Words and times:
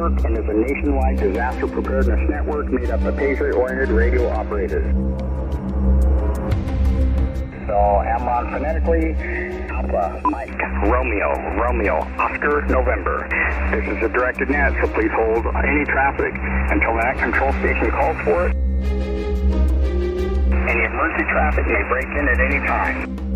Network 0.00 0.24
and 0.24 0.38
is 0.38 0.48
a 0.48 0.54
nationwide 0.54 1.18
disaster 1.18 1.66
preparedness 1.66 2.30
network 2.30 2.68
made 2.68 2.88
up 2.88 3.02
of 3.02 3.18
Patriot-oriented 3.18 3.90
radio 3.90 4.30
operators. 4.30 4.94
So, 7.66 7.76
Amron 8.08 8.50
phonetically, 8.50 9.12
Alpha, 9.68 10.22
Mike, 10.24 10.58
Romeo, 10.88 11.36
Romeo, 11.60 11.96
Oscar, 12.16 12.62
November. 12.62 13.28
This 13.72 13.84
is 13.94 14.02
a 14.02 14.08
directed 14.08 14.48
net, 14.48 14.72
so 14.80 14.90
please 14.94 15.12
hold 15.12 15.44
any 15.54 15.84
traffic 15.84 16.32
until 16.72 16.96
the 16.96 17.02
net 17.04 17.18
control 17.18 17.52
station 17.60 17.90
calls 17.90 18.16
for 18.24 18.48
it. 18.48 18.56
Any 20.64 20.80
emergency 20.80 21.28
traffic 21.28 21.66
may 21.66 21.82
break 21.90 22.06
in 22.06 22.26
at 22.26 22.40
any 22.40 22.66
time. 22.66 23.29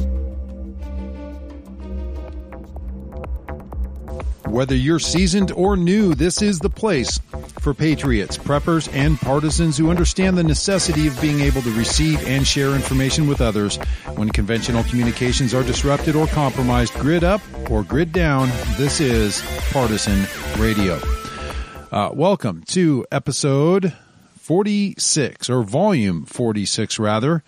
Whether 4.54 4.76
you're 4.76 5.00
seasoned 5.00 5.50
or 5.50 5.76
new, 5.76 6.14
this 6.14 6.40
is 6.40 6.60
the 6.60 6.70
place 6.70 7.18
for 7.58 7.74
patriots, 7.74 8.38
preppers, 8.38 8.88
and 8.94 9.18
partisans 9.18 9.76
who 9.76 9.90
understand 9.90 10.38
the 10.38 10.44
necessity 10.44 11.08
of 11.08 11.20
being 11.20 11.40
able 11.40 11.60
to 11.62 11.72
receive 11.72 12.24
and 12.24 12.46
share 12.46 12.76
information 12.76 13.26
with 13.26 13.40
others 13.40 13.78
when 14.14 14.28
conventional 14.28 14.84
communications 14.84 15.54
are 15.54 15.64
disrupted 15.64 16.14
or 16.14 16.28
compromised. 16.28 16.94
Grid 16.94 17.24
up 17.24 17.40
or 17.68 17.82
grid 17.82 18.12
down, 18.12 18.48
this 18.76 19.00
is 19.00 19.42
Partisan 19.72 20.24
Radio. 20.56 21.00
Uh, 21.90 22.10
welcome 22.12 22.62
to 22.68 23.04
episode 23.10 23.92
46, 24.38 25.50
or 25.50 25.64
volume 25.64 26.24
46 26.26 27.00
rather, 27.00 27.42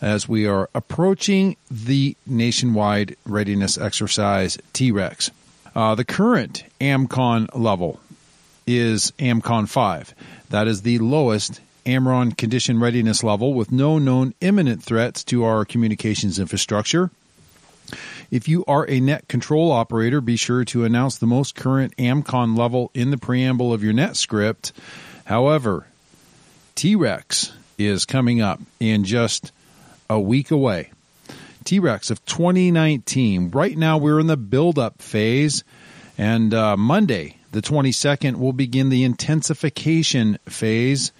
as 0.00 0.28
we 0.28 0.46
are 0.46 0.70
approaching 0.76 1.56
the 1.68 2.16
nationwide 2.24 3.16
readiness 3.24 3.76
exercise 3.76 4.58
T-Rex. 4.72 5.32
Uh, 5.76 5.94
the 5.94 6.06
current 6.06 6.64
AMCON 6.80 7.54
level 7.54 8.00
is 8.66 9.12
AMCON 9.18 9.68
5. 9.68 10.14
That 10.48 10.66
is 10.68 10.80
the 10.80 10.98
lowest 11.00 11.60
AMRON 11.84 12.32
condition 12.32 12.80
readiness 12.80 13.22
level 13.22 13.52
with 13.52 13.70
no 13.70 13.98
known 13.98 14.32
imminent 14.40 14.82
threats 14.82 15.22
to 15.24 15.44
our 15.44 15.66
communications 15.66 16.38
infrastructure. 16.38 17.10
If 18.30 18.48
you 18.48 18.64
are 18.64 18.88
a 18.88 19.00
net 19.00 19.28
control 19.28 19.70
operator, 19.70 20.22
be 20.22 20.36
sure 20.36 20.64
to 20.64 20.86
announce 20.86 21.18
the 21.18 21.26
most 21.26 21.54
current 21.54 21.94
AMCON 21.98 22.56
level 22.56 22.90
in 22.94 23.10
the 23.10 23.18
preamble 23.18 23.74
of 23.74 23.84
your 23.84 23.92
net 23.92 24.16
script. 24.16 24.72
However, 25.26 25.86
T-Rex 26.74 27.52
is 27.76 28.06
coming 28.06 28.40
up 28.40 28.62
in 28.80 29.04
just 29.04 29.52
a 30.08 30.18
week 30.18 30.50
away. 30.50 30.90
T-Rex 31.66 32.10
of 32.12 32.24
2019. 32.26 33.50
Right 33.50 33.76
now, 33.76 33.98
we're 33.98 34.20
in 34.20 34.28
the 34.28 34.36
build-up 34.36 35.02
phase, 35.02 35.64
and 36.16 36.54
uh, 36.54 36.76
Monday, 36.76 37.38
the 37.50 37.60
22nd, 37.60 38.36
we'll 38.36 38.52
begin 38.52 38.88
the 38.88 39.02
intensification 39.02 40.38
phase. 40.48 41.10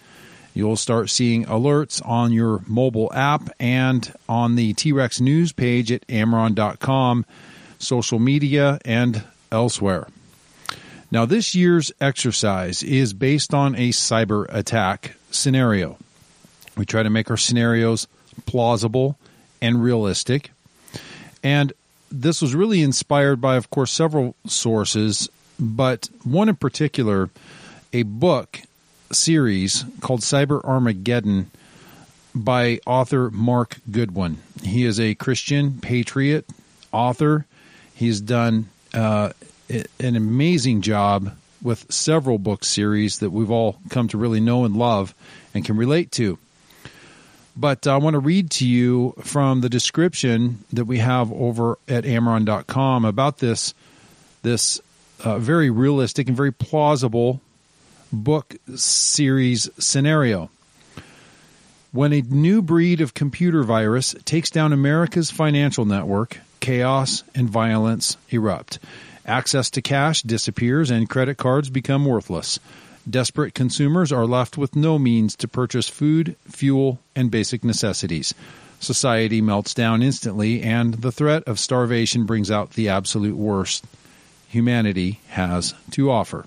You'll 0.55 0.77
start 0.77 1.11
seeing 1.11 1.47
alerts 1.47 2.01
on 2.07 2.33
your 2.33 2.63
mobile 2.69 3.13
app 3.13 3.51
and 3.59 4.11
on 4.29 4.55
the 4.55 4.73
T-Rex 4.75 5.21
news 5.21 5.53
page 5.53 5.91
at 5.91 6.07
amron.com, 6.07 7.27
social 7.81 8.21
media, 8.21 8.79
and 8.85 9.25
elsewhere. 9.51 10.07
Now, 11.11 11.27
this 11.27 11.57
year's 11.57 11.91
exercise 12.01 12.85
is 12.85 13.13
based 13.13 13.53
on 13.53 13.75
a 13.75 13.89
cyber 13.89 14.47
attack 14.49 15.17
scenario. 15.33 15.99
We 16.77 16.87
try 16.87 17.03
to 17.03 17.11
make 17.11 17.31
our 17.33 17.37
scenarios 17.37 18.07
plausible 18.47 19.19
and 19.61 19.83
realistic. 19.83 20.51
And 21.43 21.73
this 22.11 22.41
was 22.41 22.55
really 22.55 22.83
inspired 22.83 23.41
by, 23.41 23.57
of 23.57 23.71
course, 23.71 23.91
several 23.91 24.35
sources, 24.47 25.29
but 25.59 26.09
one 26.25 26.49
in 26.49 26.57
particular, 26.57 27.31
a 27.93 28.03
book 28.03 28.61
series 29.13 29.85
called 30.01 30.21
Cyber 30.21 30.63
Armageddon 30.65 31.51
by 32.35 32.81
author 32.87 33.31
Mark 33.31 33.79
Goodwin. 33.91 34.39
He 34.63 34.85
is 34.85 35.01
a 35.01 35.15
Christian 35.15 35.81
patriot 35.81 36.47
author. 36.93 37.47
He's 37.95 38.21
done 38.21 38.69
uh, 38.93 39.31
an 39.69 40.17
amazing 40.17 40.83
job 40.83 41.33
with 41.63 41.91
several 41.93 42.39
book 42.39 42.65
series 42.65 43.19
that 43.21 43.31
we've 43.31 43.51
all 43.51 43.79
come 43.89 44.09
to 44.09 44.19
really 44.19 44.41
know 44.41 44.65
and 44.65 44.77
love 44.77 45.15
and 45.55 45.65
can 45.65 45.77
relate 45.77 46.13
to. 46.13 46.39
But 47.57 47.87
I 47.87 47.97
want 47.97 48.15
to 48.15 48.21
read 48.21 48.51
to 48.53 48.67
you 48.67 49.15
from 49.23 49.63
the 49.63 49.71
description 49.71 50.65
that 50.73 50.85
we 50.85 50.99
have 50.99 51.33
over 51.33 51.79
at 51.89 52.05
Amron.com 52.05 53.05
about 53.05 53.39
this 53.39 53.75
this 54.43 54.81
uh, 55.25 55.39
very 55.39 55.71
realistic 55.71 56.29
and 56.29 56.37
very 56.37 56.53
plausible 56.53 57.41
book 58.13 58.55
series 58.77 59.69
scenario. 59.79 60.51
When 61.93 62.13
a 62.13 62.21
new 62.21 62.61
breed 62.61 63.01
of 63.01 63.15
computer 63.15 63.63
virus 63.63 64.15
takes 64.25 64.51
down 64.51 64.73
America's 64.73 65.31
financial 65.31 65.87
network, 65.87 66.39
chaos 66.61 67.25
and 67.35 67.49
violence 67.49 68.17
erupt. 68.29 68.79
Access 69.25 69.71
to 69.71 69.83
cash 69.83 70.23
disappears 70.23 70.91
and 70.91 71.09
credit 71.09 71.37
cards 71.37 71.71
become 71.71 72.05
worthless. 72.05 72.61
Desperate 73.09 73.55
consumers 73.55 74.11
are 74.11 74.27
left 74.27 74.59
with 74.59 74.75
no 74.75 74.99
means 74.99 75.37
to 75.37 75.49
purchase 75.49 75.89
food, 75.89 76.37
fuel, 76.49 76.99
and 77.15 77.31
basic 77.31 77.63
necessities. 77.63 78.35
Society 78.81 79.41
melts 79.41 79.75
down 79.75 80.03
instantly, 80.03 80.63
and 80.63 80.95
the 80.95 81.13
threat 81.13 81.45
of 81.45 81.59
starvation 81.59 82.27
brings 82.27 82.51
out 82.51 82.73
the 82.73 82.89
absolute 82.89 83.37
worst 83.37 83.85
humanity 84.49 85.21
has 85.29 85.75
to 85.93 86.11
offer. 86.11 86.47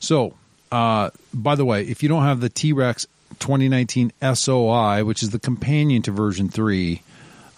So, 0.00 0.34
uh, 0.70 1.10
by 1.32 1.54
the 1.54 1.64
way, 1.64 1.84
if 1.84 2.02
you 2.02 2.08
don't 2.08 2.24
have 2.24 2.40
the 2.40 2.48
T 2.48 2.72
Rex 2.72 3.06
2019 3.38 4.12
SOI, 4.34 5.04
which 5.04 5.22
is 5.22 5.30
the 5.30 5.38
companion 5.38 6.02
to 6.02 6.10
version 6.10 6.48
3, 6.48 7.02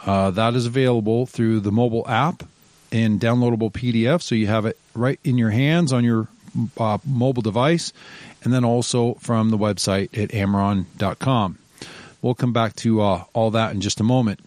uh, 0.05 0.31
that 0.33 0.55
is 0.55 0.67
available 0.67 1.27
through 1.27 1.61
the 1.61 1.73
mobile 1.73 2.07
app 2.09 2.43
in 2.91 3.19
downloadable 3.19 3.73
PDF. 3.73 4.23
So 4.23 4.35
you 4.35 4.47
have 4.47 4.67
it 4.67 4.79
right 4.95 5.19
in 5.25 5.39
your 5.39 5.51
hands 5.51 5.93
on 5.93 6.05
your 6.05 6.29
uh, 6.79 6.99
mobile 7.05 7.43
device, 7.43 7.93
and 8.43 8.53
then 8.53 8.65
also 8.65 9.15
from 9.15 9.51
the 9.51 9.59
website 9.59 10.17
at 10.17 10.31
amron.com. 10.31 11.59
We'll 12.23 12.35
come 12.35 12.53
back 12.53 12.75
to 12.77 13.03
uh, 13.03 13.25
all 13.33 13.51
that 13.51 13.73
in 13.73 13.81
just 13.81 14.01
a 14.01 14.05
moment. 14.05 14.41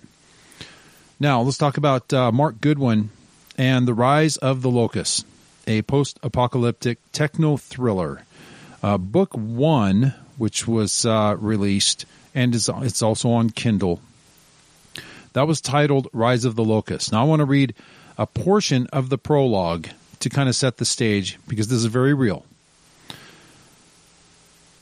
Now, 1.19 1.41
let's 1.41 1.57
talk 1.57 1.77
about 1.77 2.11
uh, 2.13 2.31
Mark 2.31 2.61
Goodwin 2.61 3.09
and 3.57 3.87
The 3.87 3.93
Rise 3.93 4.37
of 4.37 4.61
the 4.61 4.69
Locust, 4.69 5.25
a 5.65 5.81
post 5.83 6.19
apocalyptic 6.23 6.99
techno 7.11 7.57
thriller. 7.57 8.23
Uh, 8.83 8.97
book 8.97 9.33
one, 9.33 10.13
which 10.37 10.67
was 10.67 11.05
uh, 11.05 11.35
released, 11.39 12.05
and 12.35 12.53
is, 12.53 12.69
it's 12.81 13.01
also 13.01 13.31
on 13.31 13.49
Kindle. 13.49 13.99
That 15.33 15.47
was 15.47 15.61
titled 15.61 16.07
Rise 16.13 16.45
of 16.45 16.55
the 16.55 16.63
Locust. 16.63 17.11
Now, 17.11 17.21
I 17.21 17.25
want 17.25 17.41
to 17.41 17.45
read 17.45 17.73
a 18.17 18.25
portion 18.25 18.87
of 18.87 19.09
the 19.09 19.17
prologue 19.17 19.87
to 20.19 20.29
kind 20.29 20.49
of 20.49 20.55
set 20.55 20.77
the 20.77 20.85
stage 20.85 21.37
because 21.47 21.67
this 21.67 21.79
is 21.79 21.85
very 21.85 22.13
real. 22.13 22.45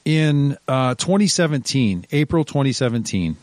In 0.05 0.57
uh, 0.67 0.93
2017, 0.95 2.05
April 2.11 2.45
2017, 2.45 3.37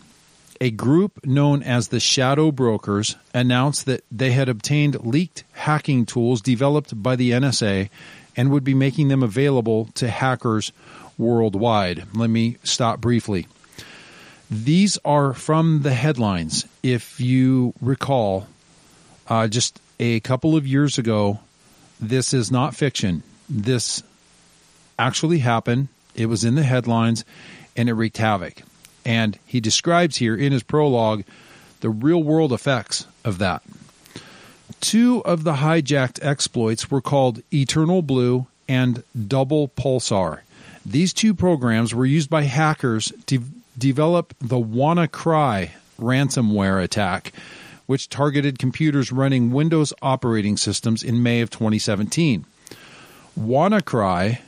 a 0.61 0.71
group 0.71 1.27
known 1.27 1.61
as 1.65 1.89
the 1.89 1.99
Shadow 1.99 2.53
Brokers 2.53 3.17
announced 3.35 3.87
that 3.87 4.05
they 4.13 4.31
had 4.31 4.49
obtained 4.49 5.05
leaked 5.05 5.43
hacking 5.53 6.07
tools 6.07 6.41
developed 6.41 7.03
by 7.03 7.17
the 7.17 7.33
NSA 7.33 7.91
and 8.37 8.51
would 8.53 8.63
be 8.63 8.75
making 8.75 9.09
them 9.09 9.25
available 9.25 9.87
to 9.95 10.09
hackers 10.09 10.71
worldwide. 11.19 12.05
Let 12.15 12.31
me 12.31 12.59
stop 12.63 13.01
briefly. 13.01 13.49
These 14.49 14.99
are 15.05 15.33
from 15.33 15.83
the 15.83 15.95
headlines. 15.95 16.67
If 16.83 17.21
you 17.21 17.75
recall, 17.81 18.47
uh, 19.27 19.49
just 19.49 19.81
a 19.99 20.21
couple 20.21 20.57
of 20.57 20.67
years 20.67 20.99
ago, 20.99 21.41
this 22.03 22.35
is 22.35 22.51
not 22.51 22.75
fiction. 22.75 23.23
This 23.49 24.03
actually 24.99 25.39
happened. 25.39 25.89
It 26.15 26.27
was 26.27 26.45
in 26.45 26.57
the 26.57 26.65
headlines 26.65 27.25
and 27.77 27.89
it 27.89 27.95
wreaked 27.95 28.19
havoc. 28.19 28.63
And 29.05 29.39
he 29.47 29.61
describes 29.61 30.17
here 30.17 30.37
in 30.37 30.53
his 30.53 30.63
prologue 30.63 31.23
the 31.81 31.91
real 31.91 32.23
world 32.23 32.53
effects 32.53 33.07
of 33.25 33.39
that. 33.39 33.63
Two 34.81 35.25
of 35.25 35.45
the 35.45 35.55
hijacked 35.55 36.19
exploits 36.23 36.91
were 36.91 37.01
called 37.01 37.41
Eternal 37.53 38.03
Blue 38.03 38.47
and 38.69 39.05
Double 39.29 39.69
Pulsar. 39.69 40.41
These 40.85 41.13
two 41.13 41.35
programs 41.35 41.95
were 41.95 42.07
used 42.07 42.29
by 42.29 42.43
hackers 42.43 43.13
to 43.27 43.43
develop 43.79 44.35
the 44.41 44.59
WannaCry 44.59 45.71
ransomware 46.01 46.83
attack 46.83 47.33
which 47.87 48.09
targeted 48.09 48.59
computers 48.59 49.13
running 49.13 49.53
Windows 49.53 49.93
operating 50.03 50.57
systems 50.57 51.03
in 51.03 51.23
May 51.23 51.41
of 51.41 51.51
2017. 51.51 52.45
WannaCry 53.39 54.39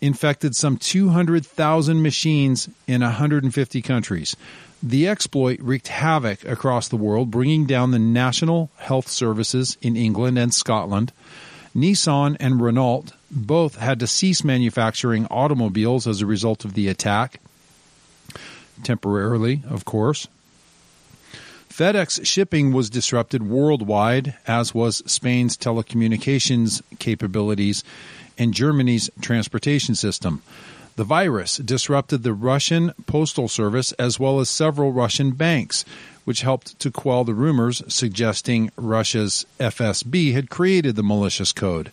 infected 0.00 0.56
some 0.56 0.76
200,000 0.76 2.02
machines 2.02 2.68
in 2.86 3.02
150 3.02 3.82
countries. 3.82 4.36
The 4.82 5.06
exploit 5.06 5.60
wreaked 5.60 5.88
havoc 5.88 6.44
across 6.44 6.88
the 6.88 6.96
world, 6.96 7.30
bringing 7.30 7.66
down 7.66 7.92
the 7.92 8.00
national 8.00 8.70
health 8.78 9.08
services 9.08 9.78
in 9.80 9.96
England 9.96 10.38
and 10.38 10.52
Scotland. 10.52 11.12
Nissan 11.74 12.36
and 12.40 12.60
Renault 12.60 13.06
both 13.30 13.76
had 13.76 14.00
to 14.00 14.06
cease 14.08 14.42
manufacturing 14.42 15.26
automobiles 15.26 16.06
as 16.08 16.20
a 16.20 16.26
result 16.26 16.64
of 16.64 16.74
the 16.74 16.88
attack. 16.88 17.40
Temporarily, 18.82 19.62
of 19.70 19.84
course. 19.84 20.26
FedEx 21.72 22.26
shipping 22.26 22.70
was 22.74 22.90
disrupted 22.90 23.48
worldwide, 23.48 24.34
as 24.46 24.74
was 24.74 25.02
Spain's 25.06 25.56
telecommunications 25.56 26.82
capabilities 26.98 27.82
and 28.36 28.52
Germany's 28.52 29.08
transportation 29.22 29.94
system. 29.94 30.42
The 30.96 31.04
virus 31.04 31.56
disrupted 31.56 32.24
the 32.24 32.34
Russian 32.34 32.92
postal 33.06 33.48
service 33.48 33.92
as 33.92 34.20
well 34.20 34.38
as 34.38 34.50
several 34.50 34.92
Russian 34.92 35.30
banks, 35.30 35.86
which 36.26 36.42
helped 36.42 36.78
to 36.78 36.90
quell 36.90 37.24
the 37.24 37.32
rumors 37.32 37.82
suggesting 37.88 38.70
Russia's 38.76 39.46
FSB 39.58 40.34
had 40.34 40.50
created 40.50 40.94
the 40.94 41.02
malicious 41.02 41.52
code. 41.54 41.90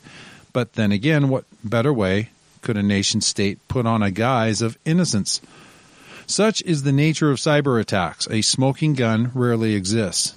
But 0.52 0.74
then 0.74 0.92
again, 0.92 1.30
what 1.30 1.46
better 1.64 1.94
way 1.94 2.32
could 2.62 2.76
a 2.76 2.84
nation 2.84 3.22
state 3.22 3.66
put 3.70 3.86
on 3.86 4.04
a 4.04 4.12
guise 4.12 4.62
of 4.62 4.78
innocence? 4.84 5.40
Such 6.30 6.62
is 6.62 6.84
the 6.84 6.92
nature 6.92 7.32
of 7.32 7.40
cyber 7.40 7.82
attacks. 7.82 8.28
A 8.30 8.44
smoking 8.44 8.94
gun 8.94 9.32
rarely 9.34 9.74
exists. 9.74 10.36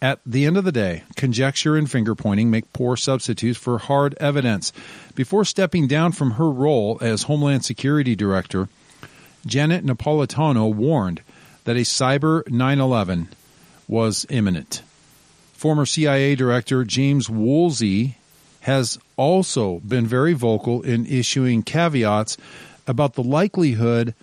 At 0.00 0.20
the 0.24 0.46
end 0.46 0.56
of 0.56 0.64
the 0.64 0.70
day, 0.70 1.02
conjecture 1.16 1.76
and 1.76 1.90
finger 1.90 2.14
pointing 2.14 2.52
make 2.52 2.72
poor 2.72 2.96
substitutes 2.96 3.58
for 3.58 3.78
hard 3.78 4.14
evidence. 4.20 4.72
Before 5.16 5.44
stepping 5.44 5.88
down 5.88 6.12
from 6.12 6.32
her 6.32 6.48
role 6.48 6.98
as 7.00 7.24
Homeland 7.24 7.64
Security 7.64 8.14
Director, 8.14 8.68
Janet 9.44 9.84
Napolitano 9.84 10.72
warned 10.72 11.22
that 11.64 11.76
a 11.76 11.80
cyber 11.80 12.48
9 12.48 12.78
11 12.78 13.28
was 13.88 14.24
imminent. 14.30 14.82
Former 15.52 15.84
CIA 15.84 16.36
Director 16.36 16.84
James 16.84 17.28
Woolsey 17.28 18.18
has 18.60 19.00
also 19.16 19.80
been 19.80 20.06
very 20.06 20.34
vocal 20.34 20.80
in 20.82 21.06
issuing 21.06 21.64
caveats 21.64 22.36
about 22.86 23.14
the 23.14 23.24
likelihood 23.24 24.14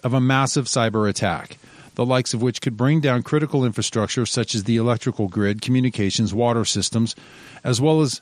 of 0.00 0.14
a 0.14 0.20
massive 0.20 0.66
cyber 0.66 1.08
attack 1.08 1.58
the 1.98 2.06
likes 2.06 2.32
of 2.32 2.40
which 2.40 2.60
could 2.60 2.76
bring 2.76 3.00
down 3.00 3.24
critical 3.24 3.64
infrastructure 3.64 4.24
such 4.24 4.54
as 4.54 4.62
the 4.62 4.76
electrical 4.76 5.26
grid, 5.26 5.60
communications, 5.60 6.32
water 6.32 6.64
systems, 6.64 7.16
as 7.64 7.80
well 7.80 8.02
as 8.02 8.20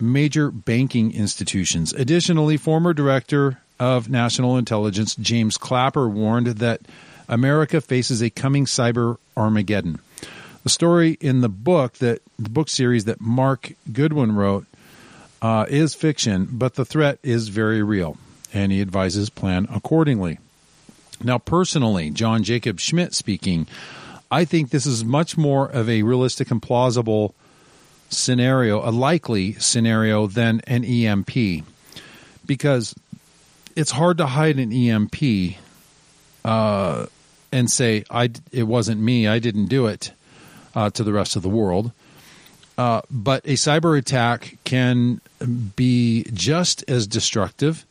major 0.00 0.50
banking 0.50 1.12
institutions. 1.12 1.92
Additionally, 1.92 2.56
former 2.56 2.94
director 2.94 3.58
of 3.78 4.08
national 4.08 4.56
intelligence 4.56 5.14
James 5.16 5.58
Clapper 5.58 6.08
warned 6.08 6.46
that 6.46 6.80
America 7.28 7.82
faces 7.82 8.22
a 8.22 8.30
coming 8.30 8.64
cyber 8.64 9.18
Armageddon. 9.36 10.00
The 10.62 10.70
story 10.70 11.18
in 11.20 11.42
the 11.42 11.50
book 11.50 11.94
that 11.94 12.22
the 12.38 12.48
book 12.48 12.70
series 12.70 13.04
that 13.04 13.20
Mark 13.20 13.74
Goodwin 13.92 14.34
wrote 14.34 14.64
uh, 15.42 15.66
is 15.68 15.94
fiction, 15.94 16.48
but 16.50 16.76
the 16.76 16.86
threat 16.86 17.18
is 17.22 17.48
very 17.48 17.82
real, 17.82 18.16
and 18.54 18.72
he 18.72 18.80
advises 18.80 19.28
plan 19.28 19.68
accordingly. 19.70 20.38
Now, 21.24 21.38
personally, 21.38 22.10
John 22.10 22.42
Jacob 22.42 22.80
Schmidt 22.80 23.14
speaking, 23.14 23.66
I 24.30 24.44
think 24.44 24.70
this 24.70 24.86
is 24.86 25.04
much 25.04 25.36
more 25.36 25.66
of 25.66 25.88
a 25.88 26.02
realistic 26.02 26.50
and 26.50 26.60
plausible 26.60 27.34
scenario, 28.08 28.86
a 28.86 28.90
likely 28.90 29.54
scenario 29.54 30.26
than 30.26 30.60
an 30.66 30.84
EMP, 30.84 31.64
because 32.46 32.94
it's 33.76 33.90
hard 33.90 34.18
to 34.18 34.26
hide 34.26 34.58
an 34.58 34.72
EMP 34.72 35.56
uh, 36.44 37.06
and 37.50 37.70
say 37.70 38.04
I 38.10 38.30
it 38.50 38.64
wasn't 38.64 39.00
me, 39.00 39.28
I 39.28 39.38
didn't 39.38 39.66
do 39.66 39.86
it 39.86 40.12
uh, 40.74 40.90
to 40.90 41.04
the 41.04 41.12
rest 41.12 41.36
of 41.36 41.42
the 41.42 41.48
world. 41.48 41.92
Uh, 42.78 43.02
but 43.10 43.44
a 43.44 43.52
cyber 43.52 43.98
attack 43.98 44.56
can 44.64 45.20
be 45.76 46.24
just 46.32 46.82
as 46.88 47.06
destructive 47.06 47.84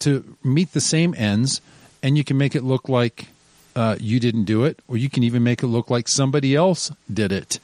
to 0.00 0.36
meet 0.44 0.72
the 0.72 0.80
same 0.80 1.14
ends 1.16 1.60
and 2.02 2.16
you 2.16 2.24
can 2.24 2.38
make 2.38 2.54
it 2.54 2.62
look 2.62 2.88
like 2.88 3.28
uh, 3.76 3.96
you 4.00 4.20
didn't 4.20 4.44
do 4.44 4.64
it, 4.64 4.78
or 4.88 4.96
you 4.96 5.08
can 5.08 5.22
even 5.22 5.42
make 5.42 5.62
it 5.62 5.68
look 5.68 5.90
like 5.90 6.08
somebody 6.08 6.54
else 6.54 6.90
did 7.12 7.32
it 7.32 7.58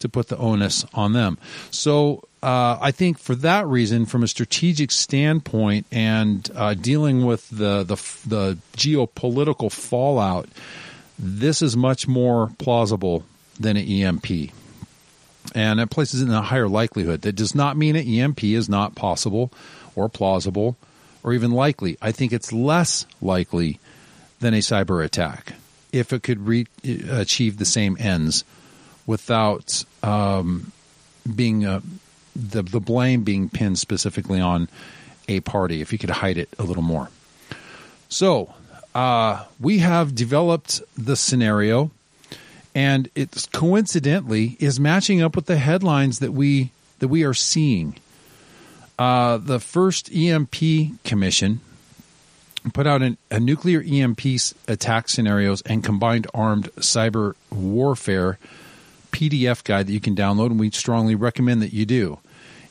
to 0.00 0.08
put 0.08 0.28
the 0.28 0.36
onus 0.36 0.84
on 0.92 1.12
them. 1.12 1.38
So 1.70 2.24
uh, 2.42 2.76
I 2.80 2.90
think 2.90 3.18
for 3.18 3.34
that 3.36 3.66
reason, 3.66 4.04
from 4.04 4.22
a 4.22 4.28
strategic 4.28 4.90
standpoint 4.90 5.86
and 5.90 6.50
uh, 6.54 6.74
dealing 6.74 7.24
with 7.24 7.48
the, 7.48 7.82
the 7.84 7.96
the 8.26 8.58
geopolitical 8.76 9.72
fallout, 9.72 10.48
this 11.18 11.62
is 11.62 11.76
much 11.76 12.06
more 12.06 12.50
plausible 12.58 13.24
than 13.58 13.76
an 13.76 13.88
EMP. 13.88 14.50
And 15.54 15.78
it 15.78 15.90
places 15.90 16.20
it 16.20 16.26
in 16.26 16.32
a 16.32 16.42
higher 16.42 16.68
likelihood. 16.68 17.22
That 17.22 17.36
does 17.36 17.54
not 17.54 17.76
mean 17.76 17.96
an 17.96 18.06
EMP 18.06 18.44
is 18.44 18.68
not 18.68 18.94
possible 18.94 19.52
or 19.94 20.08
plausible 20.08 20.76
or 21.24 21.32
even 21.32 21.50
likely. 21.50 21.96
I 22.00 22.12
think 22.12 22.32
it's 22.32 22.52
less 22.52 23.06
likely 23.20 23.80
than 24.38 24.54
a 24.54 24.58
cyber 24.58 25.04
attack 25.04 25.54
if 25.90 26.12
it 26.12 26.22
could 26.22 26.46
re- 26.46 26.66
achieve 27.10 27.56
the 27.56 27.64
same 27.64 27.96
ends 27.98 28.44
without 29.06 29.84
um, 30.02 30.70
being 31.34 31.64
uh, 31.64 31.80
the 32.36 32.62
the 32.62 32.80
blame 32.80 33.22
being 33.22 33.48
pinned 33.48 33.78
specifically 33.78 34.40
on 34.40 34.68
a 35.28 35.40
party. 35.40 35.80
If 35.80 35.92
you 35.92 35.98
could 35.98 36.10
hide 36.10 36.36
it 36.36 36.48
a 36.58 36.62
little 36.62 36.82
more. 36.82 37.08
So 38.08 38.54
uh, 38.94 39.44
we 39.58 39.78
have 39.78 40.14
developed 40.14 40.82
the 40.96 41.16
scenario, 41.16 41.90
and 42.74 43.08
it 43.14 43.48
coincidentally 43.52 44.56
is 44.60 44.78
matching 44.78 45.22
up 45.22 45.34
with 45.34 45.46
the 45.46 45.56
headlines 45.56 46.18
that 46.18 46.32
we 46.32 46.70
that 46.98 47.08
we 47.08 47.24
are 47.24 47.34
seeing. 47.34 47.96
Uh, 48.98 49.38
the 49.38 49.58
first 49.60 50.14
EMP 50.14 50.54
commission 51.04 51.60
put 52.72 52.86
out 52.86 53.02
an, 53.02 53.18
a 53.30 53.40
nuclear 53.40 53.82
EMP 53.86 54.20
attack 54.68 55.08
scenarios 55.08 55.62
and 55.62 55.84
combined 55.84 56.26
armed 56.32 56.70
cyber 56.76 57.34
warfare 57.50 58.38
PDF 59.12 59.62
guide 59.62 59.86
that 59.86 59.92
you 59.92 60.00
can 60.00 60.16
download, 60.16 60.46
and 60.46 60.58
we 60.58 60.70
strongly 60.70 61.14
recommend 61.14 61.62
that 61.62 61.72
you 61.72 61.86
do. 61.86 62.18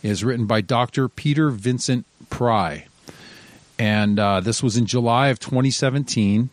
It 0.01 0.09
is 0.09 0.23
written 0.23 0.45
by 0.45 0.61
Dr. 0.61 1.07
Peter 1.07 1.49
Vincent 1.49 2.05
Pry. 2.29 2.87
And 3.79 4.19
uh, 4.19 4.41
this 4.41 4.61
was 4.61 4.75
in 4.75 4.85
July 4.85 5.29
of 5.29 5.39
2017, 5.39 6.49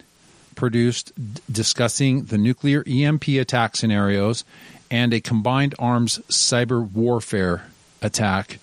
produced 0.54 1.12
d- 1.16 1.42
discussing 1.50 2.24
the 2.24 2.38
nuclear 2.38 2.84
EMP 2.86 3.28
attack 3.28 3.76
scenarios 3.76 4.44
and 4.90 5.12
a 5.12 5.20
combined 5.20 5.74
arms 5.78 6.18
cyber 6.28 6.88
warfare 6.88 7.66
attack 8.00 8.59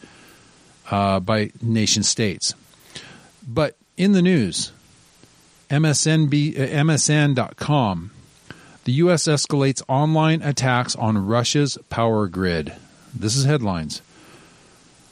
uh, 0.92 1.20
by 1.20 1.52
nation 1.62 2.04
states. 2.04 2.54
But 3.48 3.76
in 3.96 4.12
the 4.12 4.22
news, 4.22 4.72
MSNB, 5.70 6.60
uh, 6.60 6.68
MSN.com, 6.84 8.12
the 8.86 8.92
U.S. 8.94 9.24
escalates 9.24 9.82
online 9.88 10.42
attacks 10.42 10.96
on 10.96 11.26
Russia's 11.26 11.78
power 11.90 12.28
grid. 12.28 12.74
This 13.14 13.36
is 13.36 13.46
headlines. 13.46 14.02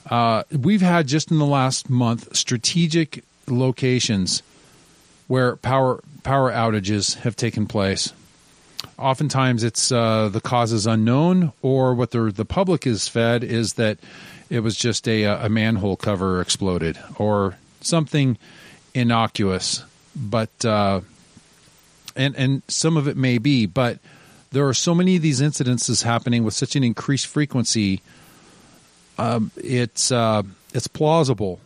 Uh, 0.10 0.44
we've 0.52 0.82
had 0.82 1.08
just 1.08 1.32
in 1.32 1.40
the 1.40 1.46
last 1.46 1.90
month 1.90 2.36
strategic 2.36 3.24
locations 3.48 4.44
where 5.28 5.56
power 5.56 6.02
power 6.24 6.52
outages 6.52 7.16
have 7.18 7.36
taken 7.36 7.66
place. 7.66 8.14
Oftentimes, 8.98 9.64
it's 9.64 9.92
uh, 9.92 10.30
the 10.30 10.40
causes 10.40 10.88
unknown, 10.88 11.52
or 11.62 11.94
what 11.94 12.12
the 12.12 12.32
the 12.32 12.46
public 12.46 12.88
is 12.88 13.08
fed 13.08 13.44
is 13.44 13.74
that 13.74 13.98
it 14.50 14.62
was 14.62 14.76
just 14.76 15.08
a, 15.08 15.24
a 15.24 15.50
manhole 15.50 15.98
cover 15.98 16.40
exploded 16.40 16.98
or 17.18 17.58
something 17.82 18.38
innocuous. 18.94 19.84
But 20.16 20.64
uh, 20.64 21.02
and 22.16 22.36
and 22.38 22.62
some 22.70 22.96
of 22.96 23.08
it 23.08 23.18
may 23.18 23.38
be, 23.38 23.66
but 23.66 24.00
there 24.52 24.68
are 24.68 24.74
so 24.74 24.96
many 24.96 25.18
of 25.18 25.22
these 25.22 25.42
incidences 25.42 26.04
happening 26.04 26.46
with 26.46 26.54
such 26.54 26.78
an 26.78 26.84
increased 26.84 27.28
frequency. 27.28 28.02
Um, 29.18 29.52
it's 29.58 30.12
uh, 30.12 30.44
it's 30.74 30.88
plausible 30.88 31.60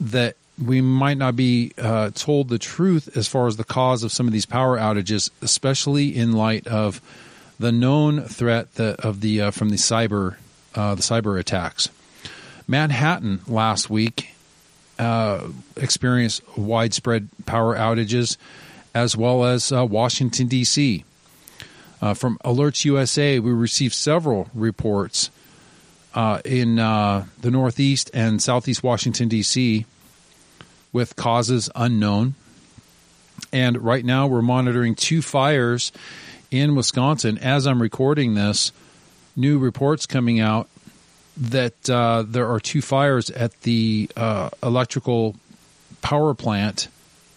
that 0.00 0.36
we 0.62 0.80
might 0.80 1.18
not 1.18 1.36
be 1.36 1.72
uh, 1.78 2.10
told 2.14 2.48
the 2.48 2.58
truth 2.58 3.16
as 3.16 3.28
far 3.28 3.46
as 3.46 3.56
the 3.56 3.64
cause 3.64 4.02
of 4.02 4.12
some 4.12 4.26
of 4.26 4.32
these 4.32 4.46
power 4.46 4.78
outages, 4.78 5.30
especially 5.42 6.16
in 6.16 6.32
light 6.32 6.66
of 6.66 7.00
the 7.58 7.72
known 7.72 8.22
threat 8.22 8.74
that, 8.74 9.00
of 9.00 9.20
the 9.20 9.42
uh, 9.42 9.50
from 9.50 9.68
the 9.68 9.76
cyber 9.76 10.36
uh, 10.74 10.94
the 10.94 11.02
cyber 11.02 11.38
attacks. 11.38 11.88
Manhattan 12.68 13.40
last 13.46 13.88
week 13.90 14.34
uh, 14.98 15.48
experienced 15.76 16.42
widespread 16.56 17.28
power 17.44 17.76
outages, 17.76 18.36
as 18.94 19.16
well 19.16 19.44
as 19.44 19.70
uh, 19.72 19.84
Washington 19.84 20.48
D.C. 20.48 21.04
Uh, 22.00 22.14
from 22.14 22.38
Alerts 22.44 22.84
USA, 22.84 23.38
we 23.40 23.52
received 23.52 23.94
several 23.94 24.50
reports 24.54 25.30
in 26.44 26.76
the 26.76 27.50
Northeast 27.50 28.10
and 28.14 28.40
Southeast 28.40 28.82
Washington 28.82 29.28
D.C. 29.28 29.84
with 30.92 31.16
causes 31.16 31.70
unknown. 31.74 32.34
And 33.52 33.82
right 33.82 34.04
now 34.04 34.26
we're 34.26 34.42
monitoring 34.42 34.94
two 34.94 35.22
fires 35.22 35.92
in 36.50 36.74
Wisconsin. 36.74 37.38
As 37.38 37.66
I'm 37.66 37.82
recording 37.82 38.34
this, 38.34 38.72
new 39.36 39.58
reports 39.58 40.06
coming 40.06 40.40
out 40.40 40.68
that 41.36 41.88
uh, 41.90 42.24
there 42.26 42.50
are 42.50 42.60
two 42.60 42.80
fires 42.80 43.30
at 43.30 43.60
the 43.62 44.08
uh, 44.16 44.50
electrical 44.62 45.36
power 46.00 46.34
plant 46.34 46.88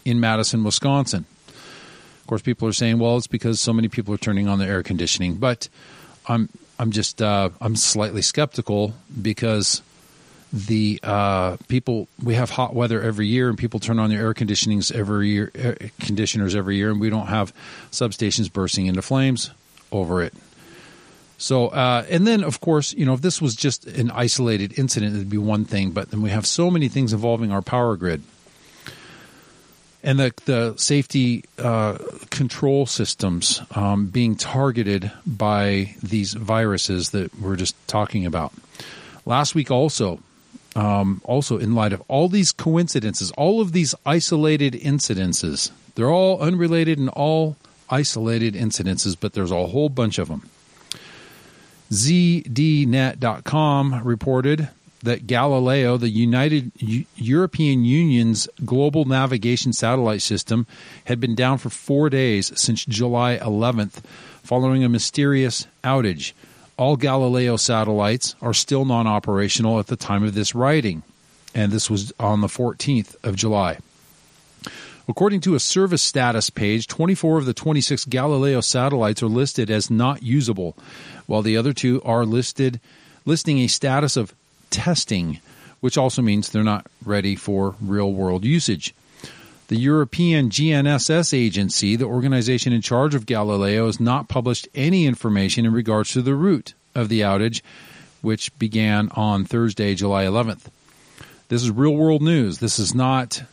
in 0.06 0.20
Madison, 0.20 0.64
Wisconsin. 0.64 1.26
Of 1.48 2.28
course, 2.28 2.42
people 2.42 2.68
are 2.68 2.74
saying, 2.74 3.00
"Well, 3.00 3.18
it's 3.18 3.28
because 3.28 3.60
so 3.60 3.74
many 3.74 3.88
people 3.88 4.14
are 4.14 4.18
turning 4.18 4.48
on 4.48 4.60
the 4.60 4.66
air 4.66 4.84
conditioning," 4.84 5.36
but 5.36 5.68
I'm 6.28 6.50
I'm 6.78 6.92
just 6.92 7.22
uh, 7.22 7.50
I'm 7.60 7.76
slightly 7.76 8.22
skeptical 8.22 8.94
because 9.22 9.82
the 10.52 11.00
uh, 11.04 11.58
people 11.68 12.08
we 12.24 12.34
have 12.34 12.50
hot 12.50 12.74
weather 12.74 13.02
every 13.02 13.28
year 13.28 13.50
and 13.50 13.58
people 13.58 13.80
turn 13.80 14.00
on 14.00 14.10
their 14.10 14.20
air 14.20 14.34
conditionings 14.34 14.92
every 14.92 15.30
year 15.30 15.52
air 15.54 15.78
conditioners 16.00 16.56
every 16.56 16.76
year 16.76 16.90
and 16.90 17.00
we 17.00 17.10
don't 17.10 17.28
have 17.28 17.54
substations 17.92 18.52
bursting 18.52 18.88
into 18.88 19.02
flames 19.02 19.52
over 19.92 20.24
it. 20.24 20.34
So 21.38 21.68
uh, 21.68 22.06
and 22.10 22.26
then 22.26 22.44
of 22.44 22.62
course 22.62 22.94
you 22.94 23.06
know 23.06 23.14
if 23.14 23.22
this 23.22 23.42
was 23.42 23.56
just 23.56 23.86
an 23.86 24.10
isolated 24.12 24.78
incident 24.80 25.16
it'd 25.16 25.30
be 25.30 25.38
one 25.38 25.66
thing 25.66 25.92
but 25.92 26.10
then 26.10 26.22
we 26.22 26.32
have 26.32 26.48
so 26.48 26.72
many 26.72 26.88
things 26.88 27.14
involving 27.14 27.52
our 27.52 27.62
power 27.62 27.96
grid. 27.96 28.24
And 30.02 30.18
the 30.18 30.34
the 30.46 30.74
safety 30.78 31.44
uh, 31.60 32.00
control 32.32 32.88
systems 32.88 33.62
um, 33.76 34.08
being 34.08 34.36
targeted 34.36 35.12
by 35.28 35.94
these 36.02 36.34
viruses 36.34 37.12
that 37.12 37.38
we're 37.40 37.58
just 37.58 37.76
talking 37.88 38.26
about. 38.26 38.54
Last 39.26 39.54
week 39.54 39.70
also 39.70 40.20
um, 40.76 41.22
also 41.24 41.58
in 41.58 41.74
light 41.76 41.94
of 41.94 42.02
all 42.08 42.30
these 42.30 42.52
coincidences, 42.52 43.32
all 43.32 43.62
of 43.62 43.72
these 43.72 43.96
isolated 44.06 44.74
incidences. 44.74 45.72
They're 45.96 46.12
all 46.12 46.40
unrelated 46.40 47.00
and 47.00 47.10
all 47.10 47.58
isolated 47.90 48.54
incidences, 48.54 49.18
but 49.20 49.34
there's 49.34 49.52
a 49.52 49.68
whole 49.68 49.90
bunch 49.90 50.20
of 50.20 50.28
them. 50.28 50.48
ZDNet.com 51.92 54.02
reported 54.04 54.70
that 55.02 55.28
Galileo, 55.28 55.98
the 55.98 56.10
United 56.10 56.72
U- 56.78 57.06
European 57.16 57.86
Union's 57.86 58.48
global 58.64 59.06
navigation 59.06 59.74
satellite 59.74 60.22
system, 60.22 60.68
had 61.06 61.20
been 61.20 61.36
down 61.36 61.58
for 61.58 61.70
four 61.70 62.10
days 62.10 62.52
since 62.60 62.86
July 62.86 63.38
11th, 63.38 64.04
following 64.44 64.84
a 64.84 64.90
mysterious 64.90 65.68
outage 65.84 66.34
all 66.80 66.96
Galileo 66.96 67.58
satellites 67.58 68.36
are 68.42 68.54
still 68.54 68.86
non 68.86 69.06
operational 69.06 69.80
at 69.80 69.88
the 69.88 69.98
time 69.98 70.24
of 70.24 70.34
this 70.34 70.56
writing, 70.56 71.04
and 71.54 71.74
this 71.74 71.90
was 71.90 72.14
on 72.18 72.40
the 72.40 72.48
14th 72.48 73.16
of 73.22 73.36
July. 73.36 73.80
According 75.06 75.42
to 75.42 75.56
a 75.56 75.60
service 75.60 76.02
status 76.02 76.50
page, 76.50 76.88
24 76.88 77.40
of 77.40 77.46
the 77.46 77.54
26 77.54 78.06
Galileo 78.06 78.62
satellites 78.62 79.22
are 79.22 79.28
listed 79.28 79.70
as 79.70 79.92
not 79.92 80.24
usable, 80.24 80.78
while 81.26 81.42
the 81.42 81.58
other 81.58 81.74
two 81.74 82.02
are 82.04 82.26
listed 82.26 82.80
listing 83.26 83.60
a 83.60 83.68
status 83.68 84.16
of 84.16 84.34
testing, 84.70 85.42
which 85.82 85.98
also 85.98 86.22
means 86.22 86.50
they're 86.50 86.64
not 86.64 86.88
ready 87.04 87.36
for 87.36 87.76
real 87.82 88.14
world 88.14 88.46
usage. 88.46 88.94
The 89.70 89.78
European 89.78 90.50
GNSS 90.50 91.32
agency, 91.32 91.96
the 91.96 92.06
organization 92.06 92.74
in 92.74 92.82
charge 92.82 93.14
of 93.14 93.28
Galileo, 93.28 93.86
has 93.86 94.00
not 94.00 94.28
published 94.28 94.68
any 94.74 95.06
information 95.06 95.64
in 95.64 95.72
regards 95.72 96.12
to 96.14 96.24
the 96.24 96.34
root 96.34 96.74
of 96.96 97.08
the 97.08 97.22
outage, 97.22 97.62
which 98.24 98.58
began 98.58 99.10
on 99.10 99.46
Thursday, 99.46 99.94
July 99.94 100.26
11th. 100.26 100.70
This 101.50 101.62
is 101.62 101.70
real 101.70 101.96
world 101.96 102.24
news. 102.24 102.58
This 102.58 102.80
is 102.80 102.96
not 102.96 103.44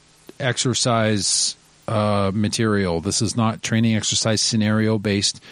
exercise 0.41 1.55
uh, 1.87 2.31
material. 2.33 3.03
This 3.03 3.21
is 3.21 3.37
not 3.37 3.63
training 3.63 3.95
exercise 3.95 4.41
scenario 4.41 4.99
based 4.99 5.43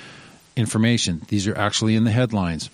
information. 0.56 1.20
These 1.28 1.46
are 1.46 1.58
actually 1.58 1.94
in 1.94 2.04
the 2.04 2.10
headlines. 2.10 2.70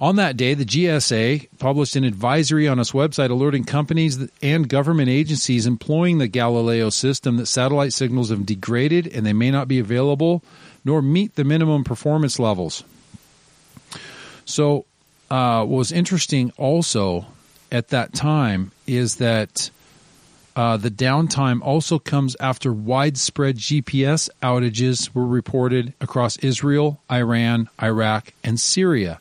On 0.00 0.16
that 0.16 0.38
day, 0.38 0.54
the 0.54 0.64
GSA 0.64 1.48
published 1.58 1.94
an 1.94 2.04
advisory 2.04 2.66
on 2.66 2.78
its 2.78 2.92
website 2.92 3.28
alerting 3.28 3.64
companies 3.64 4.18
and 4.40 4.66
government 4.66 5.10
agencies 5.10 5.66
employing 5.66 6.16
the 6.16 6.26
Galileo 6.26 6.88
system 6.88 7.36
that 7.36 7.46
satellite 7.46 7.92
signals 7.92 8.30
have 8.30 8.46
degraded 8.46 9.06
and 9.06 9.26
they 9.26 9.34
may 9.34 9.50
not 9.50 9.68
be 9.68 9.78
available 9.78 10.42
nor 10.86 11.02
meet 11.02 11.34
the 11.34 11.44
minimum 11.44 11.84
performance 11.84 12.38
levels. 12.38 12.82
So, 14.46 14.86
uh, 15.30 15.66
what 15.66 15.76
was 15.76 15.92
interesting 15.92 16.50
also 16.56 17.26
at 17.70 17.88
that 17.88 18.14
time 18.14 18.72
is 18.86 19.16
that 19.16 19.70
uh, 20.56 20.78
the 20.78 20.90
downtime 20.90 21.60
also 21.60 21.98
comes 21.98 22.36
after 22.40 22.72
widespread 22.72 23.58
GPS 23.58 24.30
outages 24.42 25.14
were 25.14 25.26
reported 25.26 25.92
across 26.00 26.38
Israel, 26.38 27.02
Iran, 27.10 27.68
Iraq, 27.82 28.32
and 28.42 28.58
Syria 28.58 29.20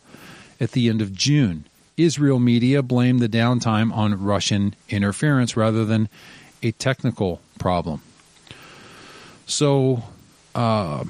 at 0.59 0.71
the 0.71 0.89
end 0.89 1.01
of 1.01 1.13
June. 1.13 1.65
Israel 1.97 2.39
media 2.39 2.81
blamed 2.81 3.19
the 3.19 3.29
downtime 3.29 3.93
on 3.93 4.23
Russian 4.23 4.75
interference 4.87 5.57
rather 5.57 5.83
than 5.85 6.07
a 6.63 6.71
technical 6.71 7.41
problem. 7.57 8.01
So, 9.45 10.03
uh, 10.55 11.03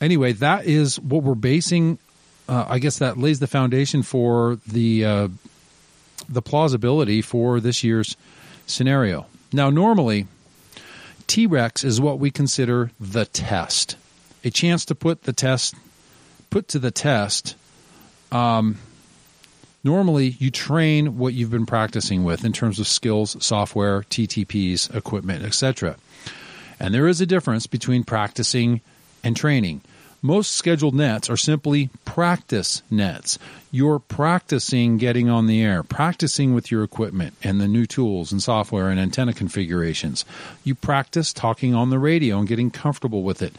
anyway, 0.00 0.32
that 0.32 0.64
is 0.64 0.98
what 0.98 1.22
we're 1.22 1.34
basing. 1.34 1.98
Uh, 2.48 2.66
I 2.68 2.78
guess 2.78 2.98
that 2.98 3.18
lays 3.18 3.38
the 3.38 3.46
foundation 3.46 4.02
for 4.02 4.58
the 4.66 5.04
uh, 5.04 5.28
the 6.28 6.42
plausibility 6.42 7.22
for 7.22 7.60
this 7.60 7.84
year's 7.84 8.16
scenario. 8.66 9.26
Now, 9.52 9.68
normally, 9.68 10.26
T 11.26 11.46
Rex 11.46 11.84
is 11.84 12.00
what 12.00 12.18
we 12.18 12.30
consider 12.30 12.92
the 12.98 13.24
test, 13.24 13.96
a 14.44 14.50
chance 14.50 14.84
to 14.86 14.94
put 14.94 15.24
the 15.24 15.32
test 15.32 15.74
put 16.50 16.68
to 16.68 16.78
the 16.78 16.90
test 16.90 17.56
um, 18.32 18.78
normally 19.84 20.36
you 20.38 20.50
train 20.50 21.18
what 21.18 21.34
you've 21.34 21.50
been 21.50 21.66
practicing 21.66 22.24
with 22.24 22.44
in 22.44 22.52
terms 22.52 22.78
of 22.78 22.86
skills, 22.86 23.36
software, 23.44 24.02
TTPs, 24.02 24.94
equipment, 24.94 25.44
etc. 25.44 25.96
And 26.78 26.94
there 26.94 27.08
is 27.08 27.20
a 27.20 27.26
difference 27.26 27.66
between 27.66 28.04
practicing 28.04 28.80
and 29.22 29.36
training. 29.36 29.82
Most 30.22 30.50
scheduled 30.52 30.94
nets 30.94 31.30
are 31.30 31.36
simply 31.36 31.88
practice 32.04 32.82
nets. 32.90 33.38
You're 33.70 33.98
practicing 33.98 34.98
getting 34.98 35.30
on 35.30 35.46
the 35.46 35.62
air, 35.62 35.82
practicing 35.82 36.54
with 36.54 36.70
your 36.70 36.84
equipment 36.84 37.34
and 37.42 37.58
the 37.58 37.68
new 37.68 37.86
tools 37.86 38.30
and 38.30 38.42
software 38.42 38.90
and 38.90 39.00
antenna 39.00 39.32
configurations. 39.32 40.26
You 40.62 40.74
practice 40.74 41.32
talking 41.32 41.74
on 41.74 41.88
the 41.88 41.98
radio 41.98 42.38
and 42.38 42.46
getting 42.46 42.70
comfortable 42.70 43.22
with 43.22 43.40
it. 43.40 43.54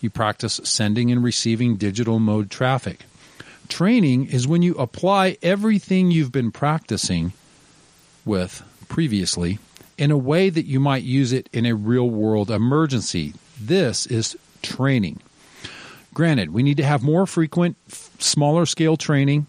You 0.00 0.08
practice 0.08 0.60
sending 0.62 1.10
and 1.10 1.24
receiving 1.24 1.76
digital 1.76 2.20
mode 2.20 2.48
traffic. 2.48 3.06
Training 3.68 4.26
is 4.26 4.46
when 4.46 4.62
you 4.62 4.74
apply 4.74 5.36
everything 5.42 6.10
you've 6.10 6.32
been 6.32 6.50
practicing 6.50 7.32
with 8.24 8.62
previously 8.88 9.58
in 9.96 10.10
a 10.10 10.18
way 10.18 10.50
that 10.50 10.66
you 10.66 10.80
might 10.80 11.02
use 11.02 11.32
it 11.32 11.48
in 11.52 11.66
a 11.66 11.74
real 11.74 12.08
world 12.08 12.50
emergency. 12.50 13.34
This 13.60 14.06
is 14.06 14.36
training. 14.62 15.20
Granted, 16.12 16.52
we 16.52 16.62
need 16.62 16.76
to 16.76 16.84
have 16.84 17.02
more 17.02 17.26
frequent, 17.26 17.76
smaller 18.20 18.66
scale 18.66 18.96
training, 18.96 19.46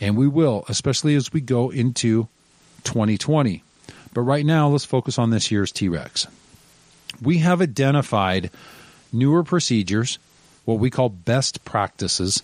and 0.00 0.16
we 0.16 0.26
will, 0.26 0.64
especially 0.68 1.14
as 1.16 1.32
we 1.32 1.40
go 1.40 1.70
into 1.70 2.28
2020. 2.84 3.62
But 4.14 4.22
right 4.22 4.46
now, 4.46 4.68
let's 4.68 4.84
focus 4.84 5.18
on 5.18 5.30
this 5.30 5.50
year's 5.50 5.72
T 5.72 5.88
Rex. 5.88 6.26
We 7.20 7.38
have 7.38 7.60
identified 7.60 8.50
newer 9.12 9.42
procedures, 9.42 10.18
what 10.64 10.78
we 10.78 10.90
call 10.90 11.08
best 11.08 11.64
practices, 11.64 12.42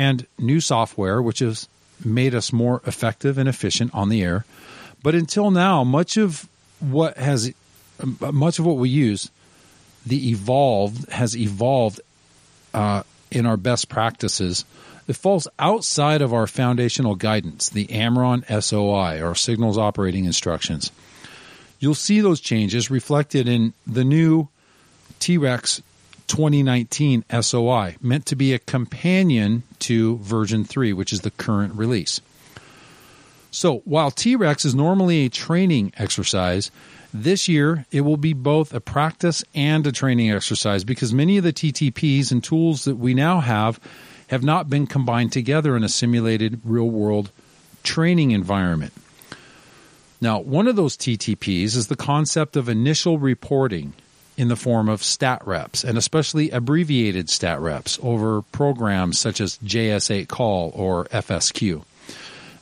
and 0.00 0.26
new 0.38 0.62
software, 0.62 1.20
which 1.20 1.40
has 1.40 1.68
made 2.02 2.34
us 2.34 2.54
more 2.54 2.80
effective 2.86 3.36
and 3.36 3.46
efficient 3.46 3.94
on 3.94 4.08
the 4.08 4.22
air. 4.22 4.46
But 5.02 5.14
until 5.14 5.50
now, 5.50 5.84
much 5.84 6.16
of 6.16 6.48
what 6.80 7.18
has 7.18 7.52
much 8.22 8.58
of 8.58 8.64
what 8.64 8.78
we 8.78 8.88
use, 8.88 9.30
the 10.06 10.30
evolved 10.30 11.10
has 11.10 11.36
evolved 11.36 12.00
uh, 12.72 13.02
in 13.30 13.44
our 13.44 13.58
best 13.58 13.90
practices. 13.90 14.64
It 15.06 15.16
falls 15.16 15.46
outside 15.58 16.22
of 16.22 16.32
our 16.32 16.46
foundational 16.46 17.14
guidance, 17.14 17.68
the 17.68 17.90
AMRON 17.90 18.44
SOI, 18.62 19.22
or 19.22 19.34
Signals 19.34 19.76
Operating 19.76 20.24
Instructions. 20.24 20.90
You'll 21.78 21.94
see 21.94 22.22
those 22.22 22.40
changes 22.40 22.90
reflected 22.90 23.46
in 23.48 23.74
the 23.86 24.04
new 24.04 24.48
T 25.18 25.36
Rex 25.36 25.82
2019 26.30 27.24
SOI, 27.40 27.96
meant 28.00 28.24
to 28.26 28.36
be 28.36 28.54
a 28.54 28.60
companion 28.60 29.64
to 29.80 30.16
version 30.18 30.64
3, 30.64 30.92
which 30.92 31.12
is 31.12 31.22
the 31.22 31.30
current 31.32 31.74
release. 31.74 32.20
So, 33.50 33.78
while 33.78 34.12
T 34.12 34.36
Rex 34.36 34.64
is 34.64 34.72
normally 34.72 35.24
a 35.24 35.28
training 35.28 35.92
exercise, 35.96 36.70
this 37.12 37.48
year 37.48 37.84
it 37.90 38.02
will 38.02 38.16
be 38.16 38.32
both 38.32 38.72
a 38.72 38.80
practice 38.80 39.42
and 39.56 39.84
a 39.84 39.90
training 39.90 40.30
exercise 40.30 40.84
because 40.84 41.12
many 41.12 41.36
of 41.36 41.42
the 41.42 41.52
TTPs 41.52 42.30
and 42.30 42.44
tools 42.44 42.84
that 42.84 42.94
we 42.94 43.12
now 43.12 43.40
have 43.40 43.80
have 44.28 44.44
not 44.44 44.70
been 44.70 44.86
combined 44.86 45.32
together 45.32 45.76
in 45.76 45.82
a 45.82 45.88
simulated 45.88 46.60
real 46.62 46.88
world 46.88 47.32
training 47.82 48.30
environment. 48.30 48.92
Now, 50.20 50.38
one 50.38 50.68
of 50.68 50.76
those 50.76 50.96
TTPs 50.96 51.76
is 51.76 51.88
the 51.88 51.96
concept 51.96 52.54
of 52.54 52.68
initial 52.68 53.18
reporting 53.18 53.94
in 54.40 54.48
the 54.48 54.56
form 54.56 54.88
of 54.88 55.04
stat 55.04 55.42
reps 55.46 55.84
and 55.84 55.98
especially 55.98 56.48
abbreviated 56.48 57.28
stat 57.28 57.60
reps 57.60 57.98
over 58.02 58.40
programs 58.40 59.18
such 59.18 59.38
as 59.38 59.58
JS8 59.58 60.28
call 60.28 60.72
or 60.74 61.04
FSQ. 61.04 61.84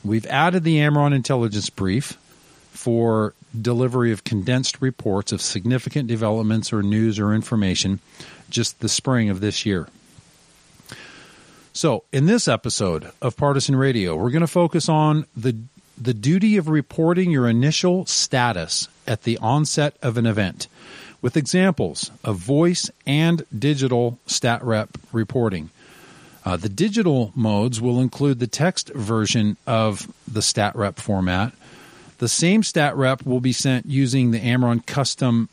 We've 0.03 0.25
added 0.25 0.65
the 0.65 0.75
Amron 0.79 1.15
intelligence 1.15 1.69
brief 1.69 2.17
for 2.71 3.33
delivery 3.59 4.11
of 4.11 4.25
condensed 4.25 4.81
reports 4.81 5.31
of 5.31 5.41
significant 5.41 6.09
developments 6.09 6.73
or 6.73 6.83
news 6.83 7.17
or 7.17 7.33
information 7.33 8.01
just 8.49 8.81
the 8.81 8.89
spring 8.89 9.29
of 9.29 9.39
this 9.39 9.65
year. 9.65 9.87
So, 11.71 12.03
in 12.11 12.25
this 12.25 12.49
episode 12.49 13.09
of 13.21 13.37
Partisan 13.37 13.77
Radio, 13.77 14.17
we're 14.17 14.31
going 14.31 14.41
to 14.41 14.47
focus 14.47 14.89
on 14.89 15.27
the 15.37 15.55
the 15.97 16.13
duty 16.13 16.57
of 16.57 16.67
reporting 16.67 17.31
your 17.31 17.47
initial 17.47 18.05
status 18.05 18.89
at 19.07 19.23
the 19.23 19.37
onset 19.37 19.95
of 20.01 20.17
an 20.17 20.25
event 20.25 20.67
with 21.21 21.37
examples 21.37 22.11
of 22.23 22.37
voice 22.37 22.89
and 23.05 23.43
digital 23.57 24.19
stat 24.25 24.63
rep 24.63 24.97
reporting. 25.11 25.69
Uh, 26.45 26.57
the 26.57 26.69
digital 26.69 27.31
modes 27.35 27.81
will 27.81 27.99
include 27.99 28.39
the 28.39 28.47
text 28.47 28.89
version 28.93 29.57
of 29.67 30.11
the 30.31 30.41
stat 30.41 30.75
rep 30.75 30.97
format. 30.97 31.53
The 32.19 32.29
same 32.29 32.63
stat 32.63 32.95
rep 32.95 33.25
will 33.25 33.41
be 33.41 33.51
sent 33.51 33.85
using 33.85 34.31
the 34.31 34.39
Amron 34.39 34.85
custom 34.85 35.49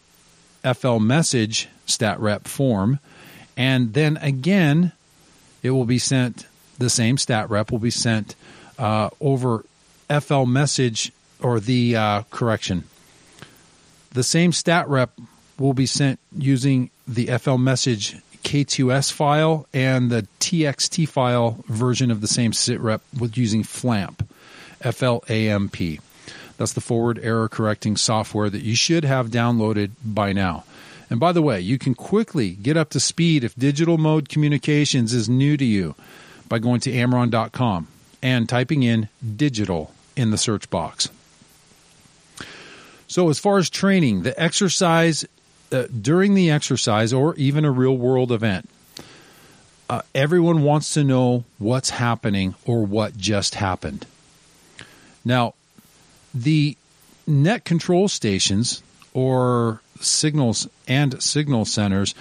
FL 0.63 0.99
message 0.99 1.69
stat 1.87 2.19
rep 2.21 2.47
form. 2.47 2.99
And 3.57 3.95
then 3.95 4.17
again, 4.19 4.93
it 5.63 5.71
will 5.71 5.85
be 5.85 5.99
sent, 5.99 6.47
the 6.79 6.91
same 6.91 7.19
stat 7.19 7.51
rep 7.51 7.71
will 7.71 7.79
be 7.79 7.91
sent 7.91 8.35
uh, 8.79 9.11
over 9.21 9.65
FL 10.21 10.45
message 10.45 11.13
or 11.41 11.61
the 11.61 11.97
uh, 11.97 12.23
correction. 12.31 12.85
The 14.13 14.23
same 14.23 14.53
stat 14.53 14.89
rep 14.89 15.11
will 15.59 15.75
be 15.75 15.87
sent 15.87 16.19
using 16.37 16.91
the 17.07 17.27
FL 17.39 17.57
message 17.57 18.17
K2S 18.43 19.13
file 19.13 19.67
and 19.73 20.11
the 20.11 20.27
TXT 20.41 21.09
file 21.09 21.65
version 21.67 22.11
of 22.11 22.21
the 22.21 22.29
same 22.29 22.53
sitrep 22.53 23.01
with 23.19 23.37
using 23.37 23.63
FLAMP, 23.63 24.29
F-L-A-M-P. 24.83 26.01
That's 26.57 26.73
the 26.73 26.81
forward 26.81 27.19
error 27.23 27.49
correcting 27.49 27.97
software 27.97 28.49
that 28.49 28.63
you 28.63 28.77
should 28.77 29.05
have 29.05 29.29
downloaded 29.29 29.91
by 30.05 30.33
now. 30.33 30.65
And 31.11 31.21
by 31.21 31.33
the 31.33 31.43
way, 31.43 31.61
you 31.61 31.79
can 31.79 31.95
quickly 31.95 32.51
get 32.51 32.77
up 32.77 32.91
to 32.91 33.01
speed 33.01 33.45
if 33.45 33.55
digital 33.57 33.99
mode 33.99 34.29
communications 34.29 35.13
is 35.13 35.29
new 35.29 35.57
to 35.57 35.65
you 35.65 35.95
by 36.49 36.59
going 36.59 36.81
to 36.81 36.93
Amron.com 36.93 37.89
and 38.23 38.49
typing 38.49 38.83
in 38.83 39.09
digital 39.37 39.93
in 40.17 40.31
the 40.31 40.39
search 40.39 40.71
box. 40.71 41.09
So, 43.09 43.29
as 43.29 43.39
far 43.39 43.59
as 43.59 43.71
training, 43.71 44.23
the 44.23 44.41
exercise 44.41 45.25
uh, 45.73 45.85
during 46.01 46.35
the 46.35 46.51
exercise 46.51 47.13
or 47.13 47.35
even 47.37 47.65
a 47.65 47.71
real 47.71 47.97
world 47.97 48.33
event, 48.33 48.69
uh, 49.89 50.03
everyone 50.15 50.63
wants 50.63 50.95
to 50.95 51.05
know 51.05 51.45
what's 51.59 51.91
happening 51.91 52.55
or 52.65 52.85
what 52.85 53.17
just 53.17 53.55
happened. 53.55 54.07
Now, 55.25 55.55
the 56.35 56.77
net 57.27 57.65
control 57.65 58.09
stations 58.09 58.83
or 59.15 59.81
signals 60.01 60.69
and 60.87 61.23
signal 61.23 61.65
centers 61.65 62.15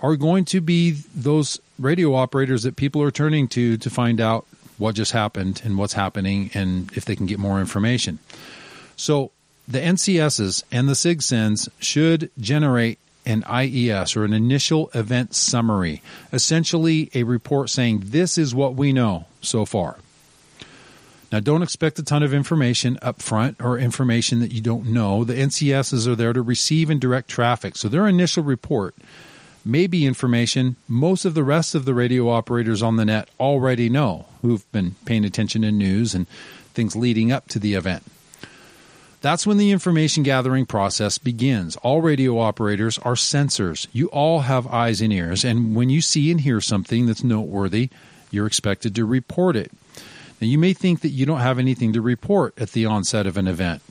are 0.00 0.16
going 0.16 0.44
to 0.46 0.60
be 0.60 0.92
those 1.14 1.60
radio 1.78 2.14
operators 2.14 2.62
that 2.62 2.76
people 2.76 3.02
are 3.02 3.10
turning 3.10 3.48
to 3.48 3.76
to 3.76 3.90
find 3.90 4.20
out 4.20 4.46
what 4.78 4.94
just 4.94 5.12
happened 5.12 5.60
and 5.64 5.76
what's 5.76 5.92
happening 5.92 6.50
and 6.54 6.90
if 6.96 7.04
they 7.04 7.14
can 7.14 7.26
get 7.26 7.38
more 7.38 7.60
information. 7.60 8.18
So 8.96 9.30
the 9.70 9.78
NCSs 9.78 10.64
and 10.72 10.88
the 10.88 10.94
SIGCENs 10.94 11.68
should 11.78 12.30
generate 12.38 12.98
an 13.24 13.44
IES 13.44 14.16
or 14.16 14.24
an 14.24 14.32
initial 14.32 14.90
event 14.94 15.32
summary, 15.34 16.02
essentially 16.32 17.08
a 17.14 17.22
report 17.22 17.70
saying 17.70 18.02
this 18.06 18.36
is 18.36 18.52
what 18.52 18.74
we 18.74 18.92
know 18.92 19.26
so 19.42 19.64
far. 19.64 19.98
Now, 21.30 21.38
don't 21.38 21.62
expect 21.62 22.00
a 22.00 22.02
ton 22.02 22.24
of 22.24 22.34
information 22.34 22.98
up 23.00 23.22
front 23.22 23.62
or 23.62 23.78
information 23.78 24.40
that 24.40 24.50
you 24.50 24.60
don't 24.60 24.86
know. 24.86 25.22
The 25.22 25.34
NCSs 25.34 26.08
are 26.08 26.16
there 26.16 26.32
to 26.32 26.42
receive 26.42 26.90
and 26.90 27.00
direct 27.00 27.28
traffic, 27.28 27.76
so 27.76 27.88
their 27.88 28.08
initial 28.08 28.42
report 28.42 28.96
may 29.64 29.86
be 29.86 30.04
information 30.04 30.74
most 30.88 31.24
of 31.24 31.34
the 31.34 31.44
rest 31.44 31.76
of 31.76 31.84
the 31.84 31.94
radio 31.94 32.28
operators 32.28 32.82
on 32.82 32.96
the 32.96 33.04
net 33.04 33.28
already 33.38 33.88
know 33.88 34.26
who've 34.42 34.70
been 34.72 34.96
paying 35.04 35.24
attention 35.24 35.62
to 35.62 35.70
news 35.70 36.12
and 36.12 36.26
things 36.74 36.96
leading 36.96 37.30
up 37.30 37.46
to 37.46 37.60
the 37.60 37.74
event. 37.74 38.02
That's 39.22 39.46
when 39.46 39.58
the 39.58 39.70
information 39.70 40.22
gathering 40.22 40.64
process 40.64 41.18
begins. 41.18 41.76
All 41.76 42.00
radio 42.00 42.38
operators 42.38 42.98
are 42.98 43.14
sensors. 43.14 43.86
You 43.92 44.06
all 44.08 44.40
have 44.40 44.66
eyes 44.66 45.02
and 45.02 45.12
ears, 45.12 45.44
and 45.44 45.76
when 45.76 45.90
you 45.90 46.00
see 46.00 46.30
and 46.30 46.40
hear 46.40 46.60
something 46.62 47.04
that's 47.04 47.22
noteworthy, 47.22 47.90
you're 48.30 48.46
expected 48.46 48.94
to 48.94 49.04
report 49.04 49.56
it. 49.56 49.70
Now, 50.40 50.46
you 50.46 50.56
may 50.56 50.72
think 50.72 51.02
that 51.02 51.10
you 51.10 51.26
don't 51.26 51.40
have 51.40 51.58
anything 51.58 51.92
to 51.92 52.00
report 52.00 52.54
at 52.58 52.72
the 52.72 52.86
onset 52.86 53.26
of 53.26 53.36
an 53.36 53.46
event, 53.46 53.82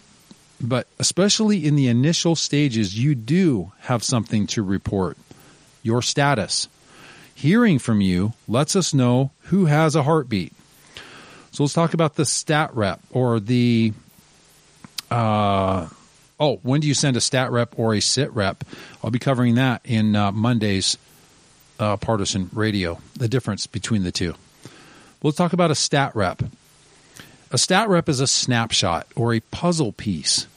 but 0.59 0.87
especially 0.97 1.63
in 1.63 1.75
the 1.75 1.87
initial 1.87 2.35
stages, 2.35 2.97
you 2.97 3.13
do 3.13 3.71
have 3.81 4.03
something 4.03 4.47
to 4.47 4.63
report 4.63 5.15
your 5.83 6.01
status. 6.01 6.67
Hearing 7.35 7.77
from 7.77 8.01
you 8.01 8.33
lets 8.47 8.75
us 8.75 8.95
know 8.95 9.29
who 9.43 9.65
has 9.65 9.95
a 9.95 10.03
heartbeat. 10.03 10.53
So 11.51 11.63
let's 11.63 11.73
talk 11.73 11.93
about 11.93 12.15
the 12.15 12.25
stat 12.25 12.71
rep 12.73 12.99
or 13.11 13.39
the. 13.39 13.93
Uh, 15.09 15.87
oh, 16.39 16.57
when 16.63 16.81
do 16.81 16.87
you 16.87 16.93
send 16.93 17.17
a 17.17 17.21
stat 17.21 17.51
rep 17.51 17.77
or 17.77 17.93
a 17.93 17.99
sit 17.99 18.31
rep? 18.33 18.63
I'll 19.03 19.11
be 19.11 19.19
covering 19.19 19.55
that 19.55 19.81
in 19.83 20.15
uh, 20.15 20.31
Monday's 20.31 20.97
uh, 21.79 21.97
partisan 21.97 22.49
radio, 22.53 22.99
the 23.15 23.27
difference 23.27 23.67
between 23.67 24.03
the 24.03 24.11
two. 24.11 24.35
We'll 25.21 25.33
talk 25.33 25.53
about 25.53 25.71
a 25.71 25.75
stat 25.75 26.15
rep. 26.15 26.43
A 27.51 27.57
stat 27.57 27.89
rep 27.89 28.07
is 28.07 28.19
a 28.19 28.27
snapshot 28.27 29.07
or 29.15 29.33
a 29.33 29.39
puzzle 29.39 29.91
piece. 29.91 30.47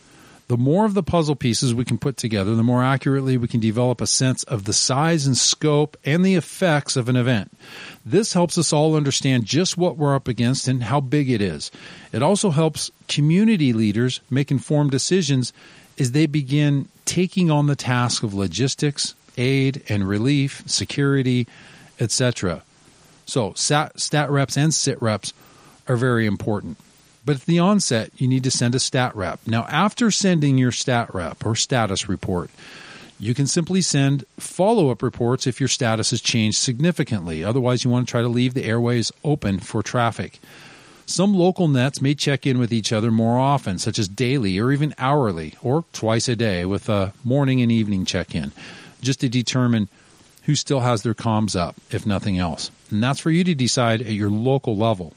The 0.53 0.59
more 0.59 0.85
of 0.85 0.93
the 0.93 1.03
puzzle 1.03 1.35
pieces 1.35 1.73
we 1.73 1.87
can 1.87 1.97
put 1.97 2.19
together, 2.19 2.55
the 2.55 2.63
more 2.63 2.85
accurately 2.85 3.39
we 3.39 3.49
can 3.49 3.59
develop 3.59 4.03
a 4.03 4.07
sense 4.07 4.43
of 4.43 4.65
the 4.65 4.75
size 4.75 5.27
and 5.27 5.35
scope 5.35 5.97
and 6.05 6.23
the 6.23 6.35
effects 6.35 6.95
of 6.95 7.09
an 7.09 7.17
event. 7.17 7.51
This 8.05 8.35
helps 8.35 8.59
us 8.59 8.71
all 8.71 8.95
understand 8.95 9.47
just 9.47 9.79
what 9.79 9.97
we're 9.97 10.15
up 10.15 10.29
against 10.29 10.69
and 10.69 10.83
how 10.83 11.01
big 11.01 11.31
it 11.31 11.41
is. 11.41 11.71
It 12.13 12.23
also 12.23 12.51
helps 12.51 12.91
community 13.09 13.73
leaders 13.73 14.21
make 14.29 14.51
informed 14.51 14.91
decisions 14.91 15.55
as 15.99 16.13
they 16.13 16.27
begin 16.27 16.87
taking 17.07 17.51
on 17.51 17.67
the 17.67 17.75
task 17.75 18.23
of 18.23 18.35
logistics, 18.35 19.15
aid 19.39 19.83
and 19.89 20.07
relief, 20.07 20.65
security, 20.67 21.49
etc. 21.99 22.63
So 23.25 23.55
stat, 23.55 24.31
reps 24.31 24.59
and 24.59 24.75
sit 24.75 25.01
reps 25.01 25.33
are 25.89 25.97
very 25.97 26.27
important. 26.27 26.77
But 27.25 27.37
at 27.37 27.43
the 27.43 27.61
onset, 27.61 28.11
you 28.17 28.27
need 28.27 28.45
to 28.45 28.51
send 28.51 28.75
a 28.75 28.81
stat 28.81 29.15
rep. 29.15 29.41
Now, 29.47 29.65
after 29.69 30.11
sending 30.11 30.59
your 30.59 30.73
stat 30.73 31.15
rep 31.15 31.47
or 31.47 31.55
status 31.55 32.09
report, 32.09 32.51
you 33.21 33.35
can 33.35 33.47
simply 33.47 33.81
send 33.81 34.25
follow 34.39 34.91
up 34.91 35.03
reports 35.03 35.47
if 35.47 35.61
your 35.61 35.69
status 35.69 36.11
has 36.11 36.21
changed 36.21 36.59
significantly. 36.59 37.45
Otherwise, 37.45 37.85
you 37.85 37.91
want 37.91 38.09
to 38.09 38.11
try 38.11 38.23
to 38.23 38.29
leave 38.29 38.55
the 38.55 38.65
airways 38.65 39.13
open 39.23 39.61
for 39.61 39.83
traffic. 39.83 40.41
Some 41.07 41.35
local 41.35 41.69
nets 41.69 42.01
may 42.01 42.15
check 42.15 42.47
in 42.47 42.59
with 42.59 42.73
each 42.73 42.93
other 42.93 43.13
more 43.13 43.39
often, 43.39 43.79
such 43.79 43.99
as 43.99 44.09
daily 44.09 44.59
or 44.59 44.73
even 44.73 44.95
hourly, 44.99 45.55
or 45.63 45.85
twice 45.93 46.29
a 46.29 46.35
day 46.35 46.65
with 46.65 46.89
a 46.89 47.13
morning 47.23 47.61
and 47.61 47.71
evening 47.71 48.05
check 48.05 48.35
in, 48.35 48.51
just 49.01 49.21
to 49.21 49.29
determine 49.29 49.89
who 50.45 50.57
still 50.57 50.81
has 50.81 51.03
their 51.03 51.15
comms 51.15 51.55
up, 51.55 51.77
if 51.91 52.05
nothing 52.05 52.39
else. 52.39 52.71
And 52.91 53.03
that's 53.03 53.21
for 53.21 53.31
you 53.31 53.45
to 53.45 53.55
decide 53.55 54.01
at 54.01 54.13
your 54.13 54.31
local 54.31 54.77
level. 54.77 55.13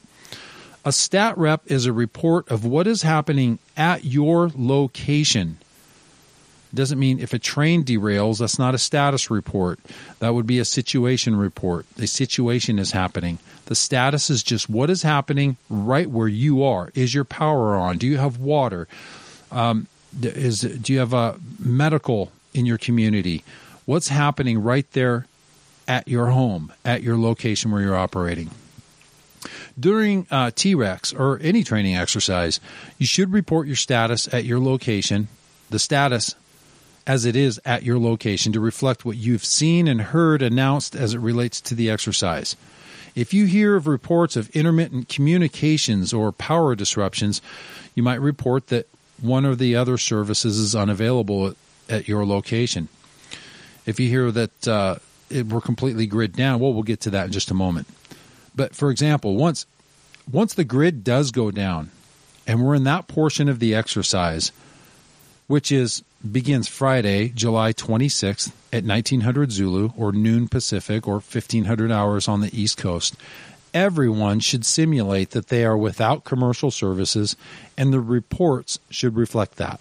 A 0.86 0.92
stat 0.92 1.36
rep 1.36 1.62
is 1.66 1.84
a 1.84 1.92
report 1.92 2.48
of 2.48 2.64
what 2.64 2.86
is 2.86 3.02
happening 3.02 3.58
at 3.76 4.04
your 4.04 4.52
location. 4.54 5.58
Doesn't 6.72 7.00
mean 7.00 7.18
if 7.18 7.32
a 7.32 7.40
train 7.40 7.82
derails, 7.82 8.38
that's 8.38 8.56
not 8.56 8.72
a 8.72 8.78
status 8.78 9.28
report. 9.28 9.80
That 10.20 10.32
would 10.32 10.46
be 10.46 10.60
a 10.60 10.64
situation 10.64 11.34
report. 11.34 11.86
The 11.96 12.06
situation 12.06 12.78
is 12.78 12.92
happening. 12.92 13.40
The 13.64 13.74
status 13.74 14.30
is 14.30 14.44
just 14.44 14.70
what 14.70 14.88
is 14.88 15.02
happening 15.02 15.56
right 15.68 16.08
where 16.08 16.28
you 16.28 16.62
are. 16.62 16.92
Is 16.94 17.12
your 17.12 17.24
power 17.24 17.74
on? 17.74 17.98
Do 17.98 18.06
you 18.06 18.18
have 18.18 18.38
water? 18.38 18.86
Um, 19.50 19.88
is 20.22 20.60
do 20.60 20.92
you 20.92 21.00
have 21.00 21.12
a 21.12 21.40
medical 21.58 22.30
in 22.54 22.64
your 22.64 22.78
community? 22.78 23.42
What's 23.86 24.06
happening 24.06 24.62
right 24.62 24.88
there 24.92 25.26
at 25.88 26.06
your 26.06 26.26
home, 26.26 26.72
at 26.84 27.02
your 27.02 27.18
location 27.18 27.72
where 27.72 27.82
you're 27.82 27.96
operating? 27.96 28.52
During 29.78 30.26
uh, 30.30 30.52
T-Rex 30.54 31.12
or 31.12 31.38
any 31.42 31.62
training 31.62 31.96
exercise, 31.96 32.60
you 32.98 33.06
should 33.06 33.32
report 33.32 33.66
your 33.66 33.76
status 33.76 34.32
at 34.32 34.44
your 34.44 34.58
location, 34.58 35.28
the 35.68 35.78
status 35.78 36.34
as 37.06 37.24
it 37.24 37.36
is 37.36 37.60
at 37.64 37.82
your 37.82 37.98
location 37.98 38.52
to 38.52 38.60
reflect 38.60 39.04
what 39.04 39.16
you've 39.16 39.44
seen 39.44 39.86
and 39.86 40.00
heard 40.00 40.42
announced 40.42 40.96
as 40.96 41.14
it 41.14 41.18
relates 41.18 41.60
to 41.60 41.74
the 41.74 41.90
exercise. 41.90 42.56
If 43.14 43.32
you 43.32 43.46
hear 43.46 43.76
of 43.76 43.86
reports 43.86 44.36
of 44.36 44.50
intermittent 44.50 45.08
communications 45.08 46.12
or 46.12 46.32
power 46.32 46.74
disruptions, 46.74 47.40
you 47.94 48.02
might 48.02 48.20
report 48.20 48.66
that 48.68 48.88
one 49.20 49.46
or 49.46 49.54
the 49.54 49.76
other 49.76 49.96
services 49.98 50.58
is 50.58 50.74
unavailable 50.74 51.54
at 51.88 52.08
your 52.08 52.26
location. 52.26 52.88
If 53.86 54.00
you 54.00 54.08
hear 54.08 54.30
that 54.32 54.68
uh, 54.68 54.96
it, 55.30 55.46
we're 55.46 55.60
completely 55.60 56.06
grid 56.06 56.34
down, 56.34 56.60
well, 56.60 56.74
we'll 56.74 56.82
get 56.82 57.00
to 57.02 57.10
that 57.10 57.26
in 57.26 57.32
just 57.32 57.50
a 57.50 57.54
moment. 57.54 57.86
But 58.56 58.74
for 58.74 58.90
example, 58.90 59.36
once 59.36 59.66
once 60.30 60.54
the 60.54 60.64
grid 60.64 61.04
does 61.04 61.30
go 61.30 61.50
down, 61.50 61.90
and 62.46 62.64
we're 62.64 62.74
in 62.74 62.84
that 62.84 63.06
portion 63.06 63.48
of 63.48 63.60
the 63.60 63.74
exercise, 63.74 64.50
which 65.46 65.70
is 65.70 66.02
begins 66.32 66.66
Friday, 66.66 67.28
July 67.28 67.72
26th 67.72 68.48
at 68.72 68.84
1900 68.84 69.52
Zulu 69.52 69.92
or 69.96 70.10
noon 70.10 70.48
Pacific 70.48 71.06
or 71.06 71.14
1500 71.14 71.92
hours 71.92 72.26
on 72.26 72.40
the 72.40 72.58
East 72.58 72.78
Coast. 72.78 73.14
Everyone 73.72 74.40
should 74.40 74.64
simulate 74.64 75.30
that 75.30 75.48
they 75.48 75.64
are 75.64 75.76
without 75.76 76.24
commercial 76.24 76.70
services, 76.70 77.36
and 77.76 77.92
the 77.92 78.00
reports 78.00 78.78
should 78.90 79.16
reflect 79.16 79.56
that. 79.56 79.80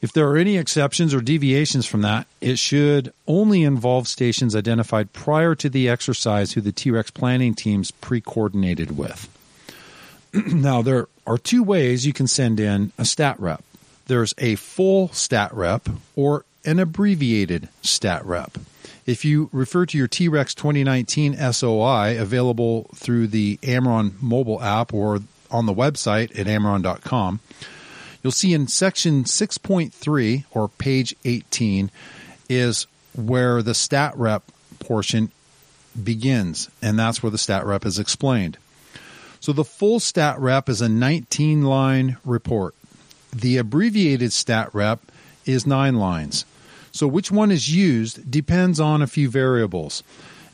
If 0.00 0.12
there 0.12 0.28
are 0.28 0.36
any 0.36 0.56
exceptions 0.56 1.12
or 1.12 1.20
deviations 1.20 1.86
from 1.86 2.02
that, 2.02 2.26
it 2.40 2.58
should 2.58 3.12
only 3.26 3.64
involve 3.64 4.06
stations 4.06 4.54
identified 4.54 5.12
prior 5.12 5.54
to 5.56 5.68
the 5.68 5.88
exercise 5.88 6.52
who 6.52 6.60
the 6.60 6.72
T 6.72 6.90
Rex 6.90 7.10
planning 7.10 7.54
teams 7.54 7.90
pre 7.90 8.20
coordinated 8.20 8.96
with. 8.96 9.28
now, 10.32 10.82
there 10.82 11.08
are 11.26 11.38
two 11.38 11.62
ways 11.62 12.06
you 12.06 12.12
can 12.12 12.28
send 12.28 12.60
in 12.60 12.92
a 12.96 13.04
stat 13.04 13.40
rep 13.40 13.64
there's 14.08 14.34
a 14.38 14.56
full 14.56 15.08
stat 15.10 15.54
rep 15.54 15.88
or 16.16 16.44
an 16.64 16.80
abbreviated 16.80 17.68
stat 17.82 18.24
rep. 18.26 18.58
If 19.06 19.24
you 19.24 19.48
refer 19.52 19.86
to 19.86 19.96
your 19.96 20.08
T 20.08 20.28
Rex 20.28 20.54
2019 20.54 21.36
SOI 21.52 22.20
available 22.20 22.90
through 22.94 23.28
the 23.28 23.58
Amron 23.58 24.20
mobile 24.20 24.60
app 24.60 24.92
or 24.92 25.20
on 25.50 25.66
the 25.66 25.72
website 25.72 26.38
at 26.38 26.46
amron.com, 26.46 27.40
you'll 28.22 28.32
see 28.32 28.54
in 28.54 28.68
section 28.68 29.24
6.3 29.24 30.44
or 30.50 30.68
page 30.68 31.14
18 31.24 31.90
is 32.48 32.86
where 33.14 33.62
the 33.62 33.74
stat 33.74 34.12
rep 34.16 34.42
portion 34.78 35.30
begins, 36.02 36.70
and 36.80 36.98
that's 36.98 37.22
where 37.22 37.30
the 37.30 37.38
stat 37.38 37.66
rep 37.66 37.84
is 37.84 37.98
explained. 37.98 38.58
So 39.40 39.52
the 39.52 39.64
full 39.64 40.00
stat 40.00 40.38
rep 40.38 40.68
is 40.68 40.80
a 40.80 40.88
19 40.88 41.62
line 41.62 42.16
report. 42.24 42.74
The 43.34 43.58
abbreviated 43.58 44.32
stat 44.32 44.70
rep 44.72 45.00
is 45.44 45.66
nine 45.66 45.96
lines. 45.96 46.44
So 46.92 47.06
which 47.06 47.30
one 47.30 47.50
is 47.50 47.72
used 47.72 48.30
depends 48.30 48.80
on 48.80 49.02
a 49.02 49.06
few 49.06 49.28
variables. 49.28 50.02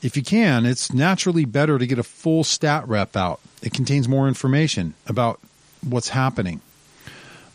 If 0.03 0.17
you 0.17 0.23
can, 0.23 0.67
it's 0.67 0.93
naturally 0.93 1.47
better 1.47 1.79
to 1.79 1.87
get 1.87 1.99
a 1.99 2.03
full 2.03 2.45
stat 2.45 2.87
rep 2.87 3.17
out. 3.17 3.41
It 3.63 3.73
contains 3.73 4.09
more 4.09 4.29
information 4.29 4.95
about 5.07 5.41
what's 5.83 6.11
happening. 6.11 6.61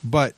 But 0.03 0.35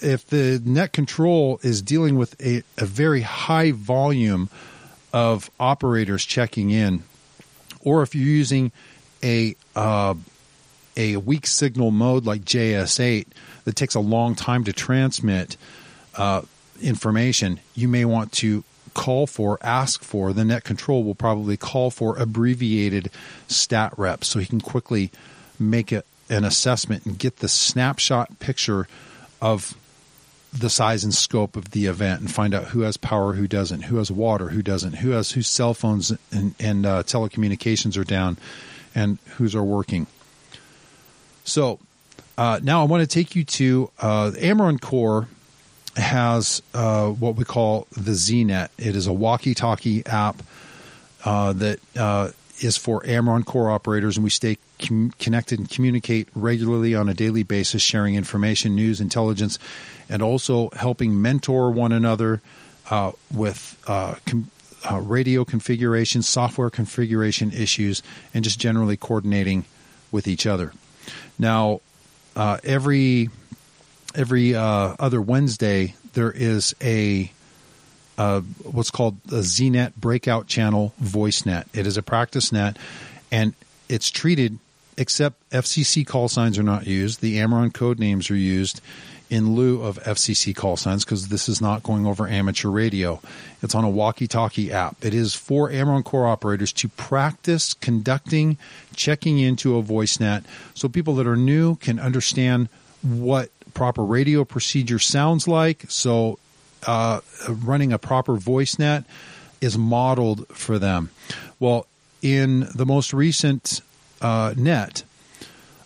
if 0.00 0.26
the 0.26 0.60
net 0.64 0.92
control 0.92 1.60
is 1.62 1.82
dealing 1.82 2.16
with 2.16 2.40
a, 2.40 2.62
a 2.76 2.86
very 2.86 3.22
high 3.22 3.72
volume 3.72 4.48
of 5.12 5.50
operators 5.58 6.24
checking 6.24 6.70
in, 6.70 7.02
or 7.80 8.02
if 8.02 8.14
you're 8.14 8.24
using 8.24 8.72
a 9.22 9.56
uh, 9.74 10.14
a 10.96 11.16
weak 11.16 11.46
signal 11.46 11.90
mode 11.90 12.26
like 12.26 12.44
JS8 12.44 13.26
that 13.64 13.76
takes 13.76 13.94
a 13.94 14.00
long 14.00 14.34
time 14.34 14.64
to 14.64 14.72
transmit 14.72 15.56
uh, 16.16 16.42
information, 16.82 17.60
you 17.74 17.88
may 17.88 18.04
want 18.04 18.32
to 18.32 18.64
call 18.94 19.28
for, 19.28 19.58
ask 19.62 20.02
for. 20.02 20.32
The 20.32 20.44
net 20.44 20.64
control 20.64 21.04
will 21.04 21.14
probably 21.14 21.56
call 21.56 21.90
for 21.90 22.18
abbreviated 22.18 23.10
stat 23.46 23.92
reps 23.96 24.26
so 24.26 24.40
he 24.40 24.46
can 24.46 24.60
quickly 24.60 25.12
make 25.58 25.92
a, 25.92 26.02
an 26.28 26.44
assessment 26.44 27.06
and 27.06 27.18
get 27.18 27.36
the 27.38 27.48
snapshot 27.48 28.38
picture 28.38 28.86
of 29.40 29.76
the 30.52 30.70
size 30.70 31.04
and 31.04 31.14
scope 31.14 31.56
of 31.56 31.72
the 31.72 31.86
event 31.86 32.20
and 32.20 32.30
find 32.30 32.54
out 32.54 32.64
who 32.64 32.80
has 32.80 32.96
power, 32.96 33.34
who 33.34 33.46
doesn't, 33.46 33.82
who 33.82 33.96
has 33.96 34.10
water, 34.10 34.48
who 34.48 34.62
doesn't, 34.62 34.94
who 34.94 35.10
has 35.10 35.32
whose 35.32 35.46
cell 35.46 35.74
phones 35.74 36.12
and, 36.32 36.54
and 36.58 36.86
uh, 36.86 37.02
telecommunications 37.02 37.98
are 37.98 38.04
down, 38.04 38.38
and 38.94 39.18
whose 39.36 39.54
are 39.54 39.62
working. 39.62 40.06
So 41.44 41.78
uh, 42.36 42.60
now 42.62 42.80
I 42.80 42.84
want 42.84 43.02
to 43.02 43.06
take 43.06 43.36
you 43.36 43.44
to 43.44 43.90
uh, 43.98 44.30
Amron 44.36 44.80
Core 44.80 45.28
has 45.96 46.62
uh, 46.74 47.08
what 47.08 47.34
we 47.34 47.44
call 47.44 47.86
the 47.92 48.12
ZNet. 48.12 48.68
It 48.78 48.94
is 48.94 49.06
a 49.06 49.12
walkie-talkie 49.12 50.06
app 50.06 50.42
uh, 51.24 51.52
that 51.54 51.80
uh, 51.96 52.30
is 52.60 52.76
for 52.76 53.02
Amron 53.02 53.44
Core 53.44 53.70
operators, 53.70 54.16
and 54.16 54.24
we 54.24 54.30
stay 54.30 54.58
com- 54.78 55.12
connected 55.18 55.58
and 55.58 55.68
communicate 55.68 56.28
regularly 56.34 56.94
on 56.94 57.08
a 57.08 57.14
daily 57.14 57.42
basis, 57.42 57.82
sharing 57.82 58.14
information, 58.14 58.74
news, 58.74 59.00
intelligence, 59.00 59.58
and 60.08 60.22
also 60.22 60.70
helping 60.70 61.20
mentor 61.20 61.70
one 61.70 61.92
another 61.92 62.40
uh, 62.90 63.12
with 63.32 63.76
uh, 63.86 64.14
com- 64.26 64.50
uh, 64.90 64.98
radio 65.00 65.44
configuration, 65.44 66.22
software 66.22 66.70
configuration 66.70 67.52
issues, 67.52 68.02
and 68.32 68.44
just 68.44 68.58
generally 68.58 68.96
coordinating 68.96 69.64
with 70.10 70.26
each 70.26 70.46
other. 70.46 70.72
Now, 71.38 71.80
uh, 72.36 72.58
every 72.64 73.30
every 74.14 74.54
other 74.54 75.20
Wednesday 75.20 75.94
there 76.14 76.30
is 76.30 76.74
a 76.80 77.30
uh, 78.18 78.40
what's 78.64 78.90
called 78.90 79.16
a 79.28 79.40
ZNet 79.40 79.94
breakout 79.94 80.48
channel 80.48 80.92
voice 80.98 81.46
net. 81.46 81.68
It 81.72 81.86
is 81.86 81.96
a 81.96 82.02
practice 82.02 82.50
net, 82.52 82.76
and 83.30 83.54
it's 83.88 84.10
treated 84.10 84.58
except 84.98 85.48
FCC 85.50 86.06
call 86.06 86.28
signs 86.28 86.58
are 86.58 86.62
not 86.62 86.86
used. 86.86 87.20
The 87.20 87.36
Amron 87.36 87.72
code 87.72 87.98
names 87.98 88.30
are 88.30 88.36
used 88.36 88.80
in 89.30 89.54
lieu 89.54 89.82
of 89.82 90.02
FCC 90.04 90.56
call 90.56 90.76
signs 90.76 91.04
because 91.04 91.28
this 91.28 91.48
is 91.48 91.60
not 91.60 91.82
going 91.82 92.06
over 92.06 92.26
amateur 92.26 92.68
radio. 92.68 93.20
It's 93.62 93.74
on 93.74 93.84
a 93.84 93.90
walkie-talkie 93.90 94.72
app. 94.72 95.04
It 95.04 95.14
is 95.14 95.34
for 95.34 95.70
Amron 95.70 96.04
core 96.04 96.26
operators 96.26 96.72
to 96.74 96.88
practice 96.88 97.74
conducting, 97.74 98.56
checking 98.94 99.38
into 99.38 99.76
a 99.76 99.82
voice 99.82 100.18
net 100.18 100.44
so 100.74 100.88
people 100.88 101.14
that 101.16 101.26
are 101.26 101.36
new 101.36 101.76
can 101.76 101.98
understand 101.98 102.68
what 103.02 103.50
proper 103.74 104.02
radio 104.02 104.44
procedure 104.44 104.98
sounds 104.98 105.46
like. 105.46 105.84
So 105.88 106.38
uh, 106.86 107.20
running 107.48 107.92
a 107.92 107.98
proper 107.98 108.36
voice 108.36 108.78
net 108.78 109.04
is 109.60 109.76
modeled 109.76 110.48
for 110.48 110.78
them. 110.78 111.10
Well, 111.60 111.86
in 112.22 112.66
the 112.74 112.86
most 112.86 113.12
recent 113.12 113.80
uh, 114.20 114.54
net, 114.56 115.04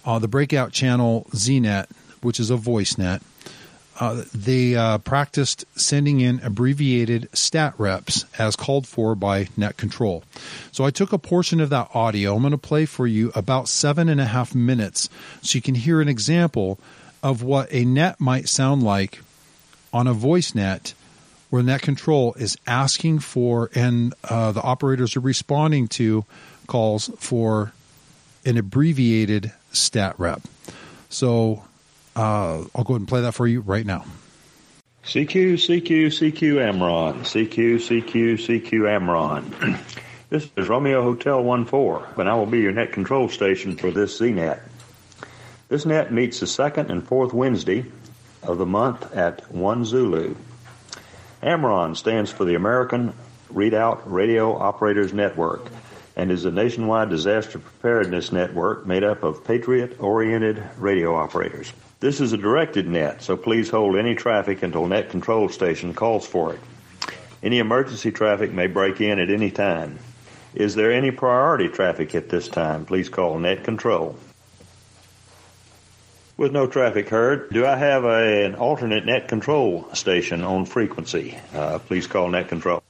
uh, 0.05 0.19
the 0.19 0.29
breakout 0.29 0.73
channel 0.73 1.27
ZNet, 1.31 1.87
which 2.21 2.41
is 2.41 2.51
a 2.51 2.57
voice 2.57 2.99
net, 2.99 3.23
uh, 4.01 4.25
they 4.35 4.75
uh, 4.75 4.99
practiced 4.99 5.65
sending 5.79 6.21
in 6.21 6.41
abbreviated 6.41 7.29
stat 7.33 7.75
reps 7.79 8.25
as 8.39 8.57
called 8.57 8.87
for 8.87 9.15
by 9.15 9.49
net 9.57 9.77
control. 9.77 10.25
So 10.73 10.85
I 10.85 10.91
took 10.91 11.13
a 11.13 11.19
portion 11.19 11.61
of 11.61 11.71
that 11.71 11.91
audio. 11.95 12.35
I'm 12.35 12.43
going 12.43 12.53
to 12.53 12.59
play 12.59 12.87
for 12.87 13.07
you 13.07 13.31
about 13.35 13.69
seven 13.69 14.09
and 14.09 14.21
a 14.21 14.25
half 14.25 14.55
minutes 14.55 15.09
so 15.43 15.57
you 15.57 15.63
can 15.63 15.75
hear 15.75 16.01
an 16.01 16.09
example 16.09 16.81
of 17.23 17.43
what 17.43 17.69
a 17.71 17.85
net 17.85 18.21
might 18.21 18.49
sound 18.49 18.83
like 18.83 19.21
on 19.93 20.07
a 20.07 20.15
voice 20.15 20.55
net 20.55 20.95
where 21.51 21.63
net 21.63 21.83
control 21.83 22.33
is 22.35 22.57
asking 22.67 23.19
for 23.19 23.71
and 23.75 24.15
uh, 24.25 24.51
the 24.53 24.63
operators 24.63 25.17
are 25.17 25.21
responding 25.21 25.87
to 25.87 26.25
calls 26.67 27.11
for 27.19 27.73
an 28.45 28.57
abbreviated 28.57 29.53
stat 29.73 30.15
rep. 30.19 30.41
So 31.09 31.65
uh, 32.17 32.65
I'll 32.75 32.85
go 32.85 32.95
ahead 32.95 33.01
and 33.01 33.09
play 33.09 33.23
that 33.23 33.33
for 33.33 33.47
you 33.47 33.61
right 33.61 33.87
now. 33.87 34.05
CQ, 35.05 35.55
CQ, 35.55 36.07
CQ 36.07 36.39
Amron. 36.39 37.21
CQ, 37.21 37.77
CQ, 37.77 38.35
CQ 38.35 38.71
Amron. 38.71 39.79
this 40.31 40.49
is 40.57 40.69
Romeo 40.69 41.03
Hotel 41.03 41.43
14, 41.43 42.21
and 42.21 42.29
I 42.29 42.35
will 42.35 42.47
be 42.47 42.61
your 42.61 42.73
net 42.73 42.93
control 42.93 43.29
station 43.29 43.77
for 43.77 43.91
this 43.91 44.21
ZNet. 44.21 44.61
This 45.69 45.85
net 45.87 46.13
meets 46.13 46.41
the 46.41 46.47
second 46.47 46.91
and 46.91 47.07
fourth 47.07 47.33
Wednesday 47.33 47.85
of 48.43 48.59
the 48.59 48.67
month 48.67 49.13
at 49.15 49.51
1 49.53 49.85
Zulu. 49.85 50.37
Amron 51.43 51.97
stands 51.97 52.31
for 52.31 52.45
the 52.45 52.55
American 52.55 53.13
Redoubt 53.51 54.03
Radio 54.11 54.57
Operators 54.57 55.13
Network 55.13 55.67
and 56.17 56.31
is 56.31 56.45
a 56.45 56.51
nationwide 56.51 57.11
disaster 57.11 57.59
preparedness 57.59 58.33
network 58.33 58.87
made 58.87 59.05
up 59.05 59.23
of 59.23 59.45
patriot 59.45 59.97
oriented 60.01 60.63
radio 60.79 61.15
operators. 61.15 61.73
This 62.01 62.21
is 62.21 62.33
a 62.33 62.37
directed 62.37 62.89
net, 62.89 63.23
so 63.23 63.37
please 63.37 63.71
hold 63.71 63.97
any 63.97 64.15
traffic 64.15 64.63
until 64.63 64.87
net 64.87 65.11
control 65.11 65.49
station 65.49 65.95
calls 65.95 66.27
for 66.27 66.55
it. 66.55 66.61
Any 67.43 67.59
emergency 67.59 68.13
traffic 68.13 68.53
may 68.53 68.67
break 68.67 69.01
in 69.01 69.19
at 69.19 69.31
any 69.31 69.51
time. 69.51 69.99
Is 70.55 70.75
there 70.75 70.93
any 70.93 71.11
priority 71.11 71.69
traffic 71.69 72.15
at 72.15 72.29
this 72.29 72.49
time? 72.49 72.85
Please 72.85 73.09
call 73.09 73.39
net 73.39 73.65
control. 73.65 74.17
With 76.37 76.53
no 76.53 76.67
traffic 76.67 77.09
heard, 77.09 77.51
do 77.51 77.65
I 77.67 77.77
have 77.77 78.05
a, 78.05 78.45
an 78.45 78.55
alternate 78.55 79.07
net 79.07 79.29
control 79.29 79.89
station 79.93 80.43
on 80.43 80.65
frequency? 80.65 81.39
Uh, 81.55 81.79
please 81.79 82.07
call 82.07 82.29
net 82.29 82.49
control. 82.49 82.83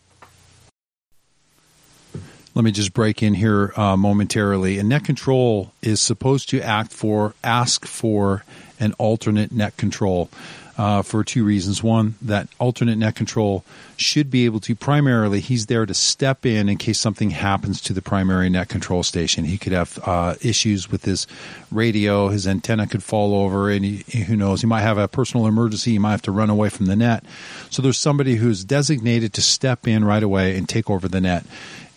Let 2.55 2.65
me 2.65 2.73
just 2.73 2.93
break 2.93 3.23
in 3.23 3.33
here 3.35 3.73
uh, 3.77 3.97
momentarily. 3.97 4.79
And 4.79 4.89
net 4.89 5.05
control 5.05 5.73
is 5.81 6.01
supposed 6.01 6.51
to 6.51 6.61
act 6.61 6.93
for, 6.93 7.35
ask 7.43 7.87
for 7.87 8.45
an 8.79 8.93
alternate 8.99 9.53
net 9.53 9.77
control 9.79 10.29
uh, 10.77 11.03
for 11.03 11.23
two 11.25 11.45
reasons. 11.45 11.83
One, 11.83 12.15
that 12.23 12.49
alternate 12.59 12.97
net 12.97 13.15
control 13.15 13.65
should 13.97 14.31
be 14.31 14.45
able 14.45 14.61
to 14.61 14.75
primarily, 14.75 15.41
he's 15.41 15.67
there 15.67 15.87
to 15.87 15.95
step 15.95 16.45
in 16.45 16.69
in 16.69 16.77
case 16.77 16.99
something 16.99 17.31
happens 17.31 17.81
to 17.83 17.93
the 17.93 18.03
primary 18.03 18.51
net 18.51 18.69
control 18.69 19.03
station. 19.03 19.45
He 19.45 19.59
could 19.59 19.73
have 19.73 19.99
uh, 20.05 20.35
issues 20.43 20.91
with 20.91 21.05
his 21.05 21.27
radio, 21.71 22.29
his 22.29 22.47
antenna 22.47 22.87
could 22.87 23.03
fall 23.03 23.35
over, 23.35 23.71
and 23.71 23.85
he, 23.85 24.23
who 24.23 24.37
knows, 24.37 24.61
he 24.61 24.67
might 24.67 24.81
have 24.81 24.99
a 24.99 25.09
personal 25.09 25.47
emergency, 25.47 25.93
he 25.93 25.99
might 25.99 26.13
have 26.13 26.23
to 26.23 26.33
run 26.33 26.51
away 26.51 26.69
from 26.69 26.87
the 26.87 26.97
net. 26.97 27.25
So 27.71 27.81
there's 27.81 27.99
somebody 27.99 28.37
who's 28.37 28.65
designated 28.65 29.33
to 29.35 29.43
step 29.43 29.87
in 29.87 30.05
right 30.05 30.23
away 30.23 30.57
and 30.57 30.69
take 30.69 30.91
over 30.91 31.07
the 31.09 31.21
net 31.21 31.45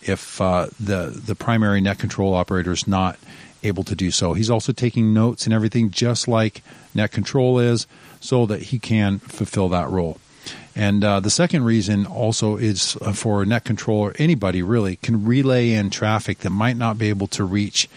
if 0.08 0.40
uh, 0.40 0.68
the 0.78 1.20
the 1.26 1.34
primary 1.34 1.80
net 1.80 1.98
control 1.98 2.34
operator 2.34 2.72
is 2.72 2.86
not 2.86 3.18
able 3.62 3.84
to 3.84 3.94
do 3.94 4.10
so. 4.10 4.32
He's 4.32 4.50
also 4.50 4.72
taking 4.72 5.12
notes 5.12 5.44
and 5.44 5.52
everything, 5.52 5.90
just 5.90 6.28
like 6.28 6.62
net 6.94 7.10
control 7.10 7.58
is 7.58 7.86
so 8.20 8.46
that 8.46 8.62
he 8.62 8.78
can 8.78 9.18
fulfill 9.18 9.68
that 9.70 9.88
role. 9.90 10.18
And 10.74 11.02
uh, 11.02 11.20
the 11.20 11.30
second 11.30 11.64
reason 11.64 12.06
also 12.06 12.56
is 12.56 12.96
uh, 13.00 13.12
for 13.12 13.44
net 13.44 13.64
control 13.64 13.98
or 13.98 14.14
anybody 14.18 14.62
really 14.62 14.96
can 14.96 15.24
relay 15.24 15.72
in 15.72 15.90
traffic 15.90 16.38
that 16.40 16.50
might 16.50 16.76
not 16.76 16.98
be 16.98 17.08
able 17.08 17.26
to 17.28 17.44
reach 17.44 17.88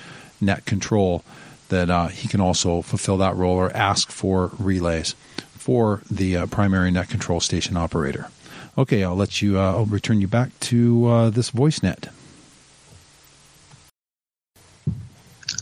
net 0.42 0.66
control, 0.66 1.24
that 1.68 1.90
uh, 1.90 2.08
he 2.08 2.28
can 2.28 2.40
also 2.40 2.82
fulfill 2.82 3.18
that 3.18 3.36
role 3.36 3.58
or 3.58 3.76
ask 3.76 4.10
for 4.10 4.52
relays 4.58 5.14
for 5.58 6.02
the 6.10 6.38
uh, 6.38 6.46
primary 6.48 6.90
net 6.90 7.10
control 7.10 7.40
station 7.40 7.76
operator. 7.76 8.30
Okay, 8.78 9.04
I'll 9.04 9.16
let 9.16 9.42
you. 9.42 9.60
Uh, 9.60 9.72
I'll 9.74 9.86
return 9.86 10.22
you 10.22 10.28
back 10.28 10.58
to 10.62 11.06
uh, 11.08 11.30
this 11.30 11.50
voice 11.50 11.84
net. 11.84 12.08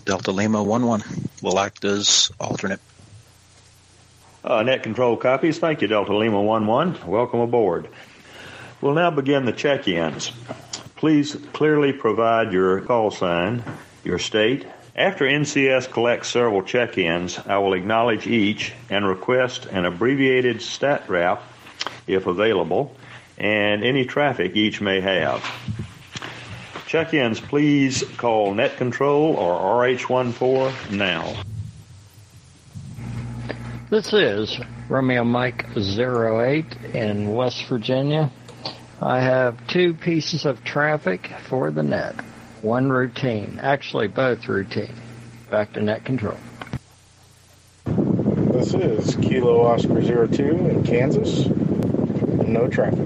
Delta 0.06 0.32
Lima 0.32 0.64
One 0.64 0.86
One 0.86 1.04
will 1.42 1.60
act 1.60 1.84
as 1.84 2.32
alternate. 2.40 2.80
Uh, 4.48 4.64
net 4.64 4.82
control 4.82 5.18
copies. 5.18 5.60
Thank 5.60 5.82
you, 5.82 5.90
Delta 5.90 6.16
Lima 6.16 6.38
1-1. 6.38 7.04
Welcome 7.04 7.42
aboard. 7.42 7.90
We'll 8.80 8.94
now 8.94 9.12
begin 9.12 9.44
the 9.44 9.52
check-ins. 9.52 10.32
Please 10.96 11.36
clearly 11.52 11.92
provide 11.92 12.54
your 12.54 12.80
call 12.80 13.12
sign, 13.12 13.62
your 14.06 14.20
state. 14.20 14.66
After 14.96 15.26
NCS 15.26 15.92
collects 15.92 16.30
several 16.30 16.64
check-ins, 16.64 17.38
I 17.46 17.58
will 17.58 17.74
acknowledge 17.74 18.26
each 18.26 18.72
and 18.90 19.06
request 19.06 19.66
an 19.66 19.84
abbreviated 19.84 20.62
stat 20.62 21.10
rap, 21.10 21.44
if 22.08 22.26
available, 22.26 22.96
and 23.38 23.84
any 23.84 24.06
traffic 24.06 24.56
each 24.56 24.82
may 24.82 25.02
have. 25.02 25.44
Check-ins, 26.88 27.42
please 27.42 28.04
call 28.16 28.54
Net 28.54 28.78
Control 28.78 29.36
or 29.36 29.86
RH14 29.86 30.92
now. 30.92 31.36
This 33.90 34.14
is 34.14 34.58
Romeo 34.90 35.24
Mike 35.24 35.66
08 35.78 36.66
in 36.94 37.34
West 37.34 37.66
Virginia. 37.66 38.32
I 39.02 39.20
have 39.20 39.68
two 39.68 39.94
pieces 39.94 40.46
of 40.46 40.64
traffic 40.64 41.32
for 41.48 41.72
the 41.72 41.84
net. 41.84 42.16
One 42.62 42.90
routine, 42.90 43.60
actually 43.62 44.08
both 44.08 44.48
routine. 44.48 44.96
Back 45.52 45.74
to 45.74 45.82
net 45.82 46.04
control. 46.04 46.38
This 47.86 48.74
is 48.74 49.16
Kilo 49.18 49.62
Oscar 49.62 50.02
02 50.02 50.44
in 50.44 50.84
Kansas. 50.84 51.48
No 52.48 52.66
traffic. 52.70 53.00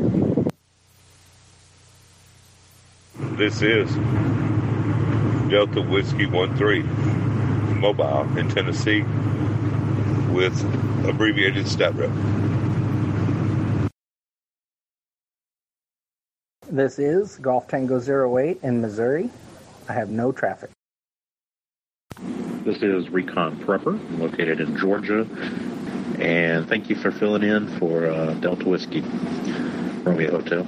This 3.37 3.63
is 3.63 3.89
Delta 5.49 5.81
Whiskey 5.81 6.29
13 6.29 7.79
mobile 7.79 8.37
in 8.37 8.47
Tennessee 8.49 9.01
with 10.31 10.63
abbreviated 11.09 11.67
stat 11.67 11.95
rep. 11.95 12.11
This 16.69 16.99
is 16.99 17.37
Golf 17.37 17.67
Tango 17.67 17.99
08 17.99 18.59
in 18.61 18.79
Missouri. 18.79 19.31
I 19.89 19.93
have 19.93 20.11
no 20.11 20.31
traffic. 20.31 20.69
This 22.63 22.83
is 22.83 23.09
Recon 23.09 23.57
Prepper, 23.57 23.99
located 24.19 24.61
in 24.61 24.77
Georgia. 24.77 25.25
And 26.21 26.69
thank 26.69 26.87
you 26.87 26.95
for 26.95 27.11
filling 27.11 27.41
in 27.41 27.67
for 27.79 28.05
uh, 28.05 28.35
Delta 28.35 28.69
Whiskey, 28.69 29.01
Romeo 30.03 30.29
Hotel. 30.29 30.67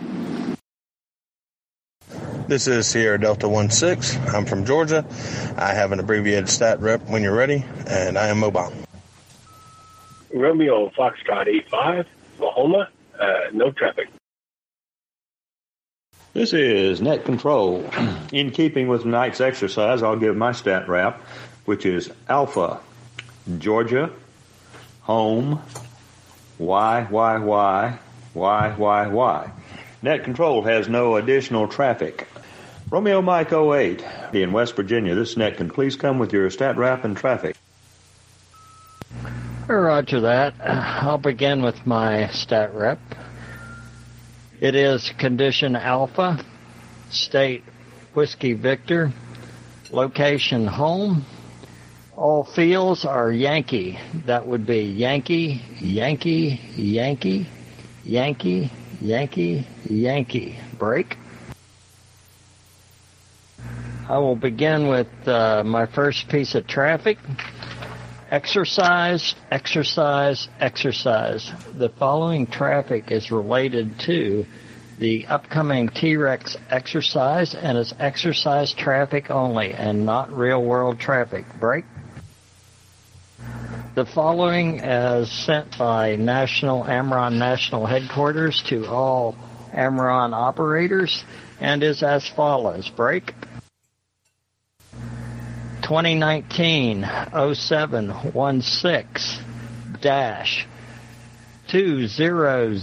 This 2.48 2.68
is 2.68 2.88
Sierra 2.88 3.20
Delta 3.20 3.70
16. 3.70 4.20
I'm 4.30 4.46
from 4.48 4.66
Georgia. 4.66 5.06
I 5.56 5.76
have 5.76 5.92
an 5.92 6.00
abbreviated 6.00 6.50
stat 6.50 6.82
rep 6.82 7.08
when 7.08 7.22
you're 7.22 7.36
ready, 7.36 7.63
and 7.88 8.18
I 8.18 8.30
am 8.30 8.39
mobile. 8.39 8.74
Romeo 10.34 10.89
Foxtrot 10.89 11.48
85, 11.48 12.08
Oklahoma, 12.38 12.89
uh, 13.20 13.26
no 13.54 13.70
traffic. 13.72 14.10
This 16.34 16.54
is 16.54 17.00
Net 17.00 17.26
Control. 17.26 17.88
In 18.32 18.50
keeping 18.50 18.88
with 18.88 19.04
tonight's 19.04 19.39
exercise, 19.39 20.02
I'll 20.02 20.18
give 20.18 20.36
my 20.36 20.52
stat 20.52 20.89
rap, 20.89 21.22
which 21.66 21.86
is 21.86 22.12
Alpha, 22.28 22.80
Georgia, 23.60 24.10
Home, 25.04 25.62
why, 26.58 27.04
why, 27.04 27.38
why, 27.38 28.00
why, 28.34 28.72
why, 28.72 29.08
why. 29.08 29.52
Net 30.02 30.24
Control 30.24 30.63
has 30.63 30.88
no 30.88 31.16
additional 31.16 31.68
traffic. 31.68 32.28
Romeo 32.89 33.22
Mike 33.22 33.52
08 33.52 34.04
in 34.34 34.52
West 34.52 34.76
Virginia. 34.76 35.16
This 35.16 35.36
net 35.36 35.58
can 35.58 35.70
please 35.70 35.96
come 35.96 36.20
with 36.20 36.32
your 36.32 36.50
stat 36.50 36.78
rap 36.78 37.04
and 37.06 37.18
traffic. 37.18 37.56
Roger 39.68 40.22
that. 40.22 40.54
I'll 40.62 41.18
begin 41.18 41.63
with 41.63 41.86
my 41.88 42.28
stat 42.28 42.74
rep. 42.74 43.00
It 44.60 44.76
is 44.76 45.10
condition 45.18 45.76
alpha, 45.76 46.44
state 47.10 47.63
whiskey 48.13 48.54
Victor, 48.54 49.12
location 49.92 50.68
home. 50.68 51.26
All 52.15 52.43
fields 52.43 53.06
are 53.06 53.32
Yankee. 53.32 53.99
That 54.28 54.45
would 54.45 54.67
be 54.67 54.82
Yankee, 54.82 55.62
Yankee, 55.80 56.62
Yankee, 56.76 57.49
Yankee, 58.04 58.71
Yankee, 59.02 59.67
Yankee. 59.89 60.60
Break. 60.78 61.17
I 64.08 64.19
will 64.19 64.36
begin 64.36 64.89
with 64.89 65.08
uh, 65.28 65.63
my 65.65 65.88
first 65.88 66.30
piece 66.30 66.54
of 66.54 66.67
traffic. 66.67 67.17
Exercise, 68.30 69.34
exercise, 69.49 70.49
exercise. 70.60 71.52
The 71.73 71.89
following 71.89 72.45
traffic 72.45 73.10
is 73.12 73.32
related 73.32 73.99
to 74.02 74.45
the 74.99 75.26
upcoming 75.26 75.89
T-Rex 75.89 76.58
exercise 76.69 77.56
and 77.56 77.76
is 77.76 77.91
exercise 77.99 78.71
traffic 78.71 79.32
only 79.32 79.73
and 79.73 80.06
not 80.06 80.32
real 80.32 80.63
world 80.63 80.99
traffic. 80.99 81.45
Break. 81.60 81.86
The 83.95 84.06
following 84.08 84.79
is 84.79 85.32
sent 85.32 85.77
by 85.77 86.15
National 86.15 86.84
Amron 86.84 87.38
National 87.38 87.86
Headquarters 87.86 88.63
to 88.63 88.88
all 88.88 89.36
Amron 89.71 90.34
operators 90.34 91.23
and 91.60 91.84
is 91.84 92.01
as 92.01 92.27
follows. 92.27 92.89
Break. 92.89 93.36
2019 95.84 97.03
0716 97.03 99.45
dash 100.01 100.65
2000 101.67 102.79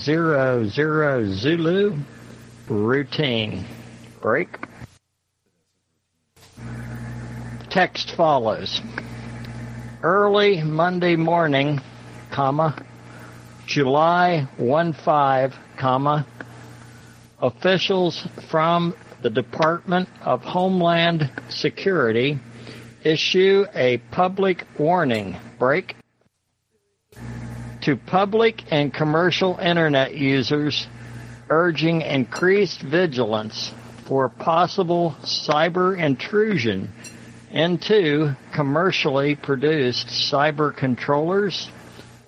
Zulu 1.35 1.97
routine 2.69 3.67
break. 4.23 4.61
Text 7.69 8.13
follows. 8.13 8.81
Early 10.03 10.63
Monday 10.63 11.15
morning, 11.17 11.79
comma, 12.31 12.75
July 13.67 14.49
1 14.57 14.95
5, 14.95 15.55
comma, 15.77 16.27
officials 17.39 18.27
from 18.51 18.95
the 19.21 19.29
Department 19.29 20.09
of 20.23 20.41
Homeland 20.41 21.31
Security 21.51 22.39
issue 23.05 23.67
a 23.75 23.99
public 24.11 24.65
warning 24.79 25.37
break 25.59 25.95
to 27.83 27.95
public 27.97 28.73
and 28.73 28.95
commercial 28.95 29.59
internet 29.59 30.15
users 30.15 30.87
urging 31.51 32.01
increased 32.01 32.81
vigilance 32.81 33.71
for 34.07 34.31
possible 34.31 35.15
cyber 35.25 36.03
intrusion 36.03 36.91
into 37.51 38.35
commercially 38.53 39.35
produced 39.35 40.07
cyber 40.09 40.75
controllers 40.75 41.69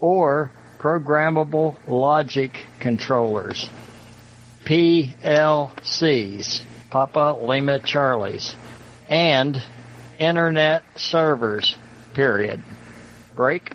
or 0.00 0.50
programmable 0.78 1.76
logic 1.86 2.66
controllers 2.80 3.68
PLCs 4.64 6.62
Papa 6.90 7.38
Lima 7.40 7.80
Charlies 7.80 8.54
and 9.08 9.62
internet 10.18 10.82
servers, 10.96 11.74
period. 12.14 12.62
Break. 13.34 13.72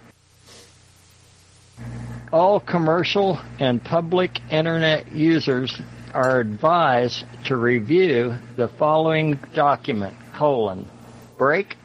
All 2.32 2.60
commercial 2.60 3.40
and 3.60 3.84
public 3.84 4.40
internet 4.52 5.12
users 5.12 5.80
are 6.14 6.40
advised 6.40 7.26
to 7.46 7.56
review 7.56 8.38
the 8.56 8.68
following 8.68 9.40
document, 9.54 10.16
colon, 10.34 10.88
break. 11.38 11.78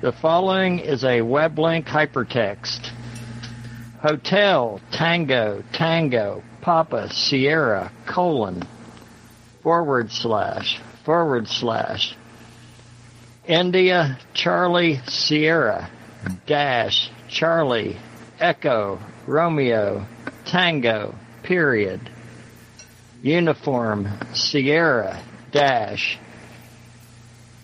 The 0.00 0.12
following 0.12 0.78
is 0.78 1.02
a 1.04 1.22
web 1.22 1.58
link 1.58 1.86
hypertext. 1.86 2.90
Hotel, 4.00 4.80
Tango, 4.92 5.64
Tango, 5.72 6.44
Papa, 6.60 7.12
Sierra, 7.12 7.90
colon, 8.06 8.62
forward 9.62 10.12
slash, 10.12 10.78
forward 11.04 11.48
slash, 11.48 12.14
India, 13.48 14.18
Charlie, 14.34 15.00
Sierra, 15.08 15.90
dash, 16.46 17.10
Charlie, 17.28 17.96
Echo, 18.38 19.00
Romeo, 19.26 20.06
Tango, 20.44 21.14
period. 21.42 22.00
Uniform, 23.22 24.08
Sierra, 24.32 25.20
dash, 25.50 26.18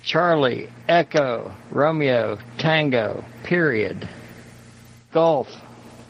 Charlie, 0.05 0.69
Echo, 0.87 1.55
Romeo, 1.71 2.39
Tango, 2.59 3.25
period. 3.43 4.09
Golf, 5.13 5.49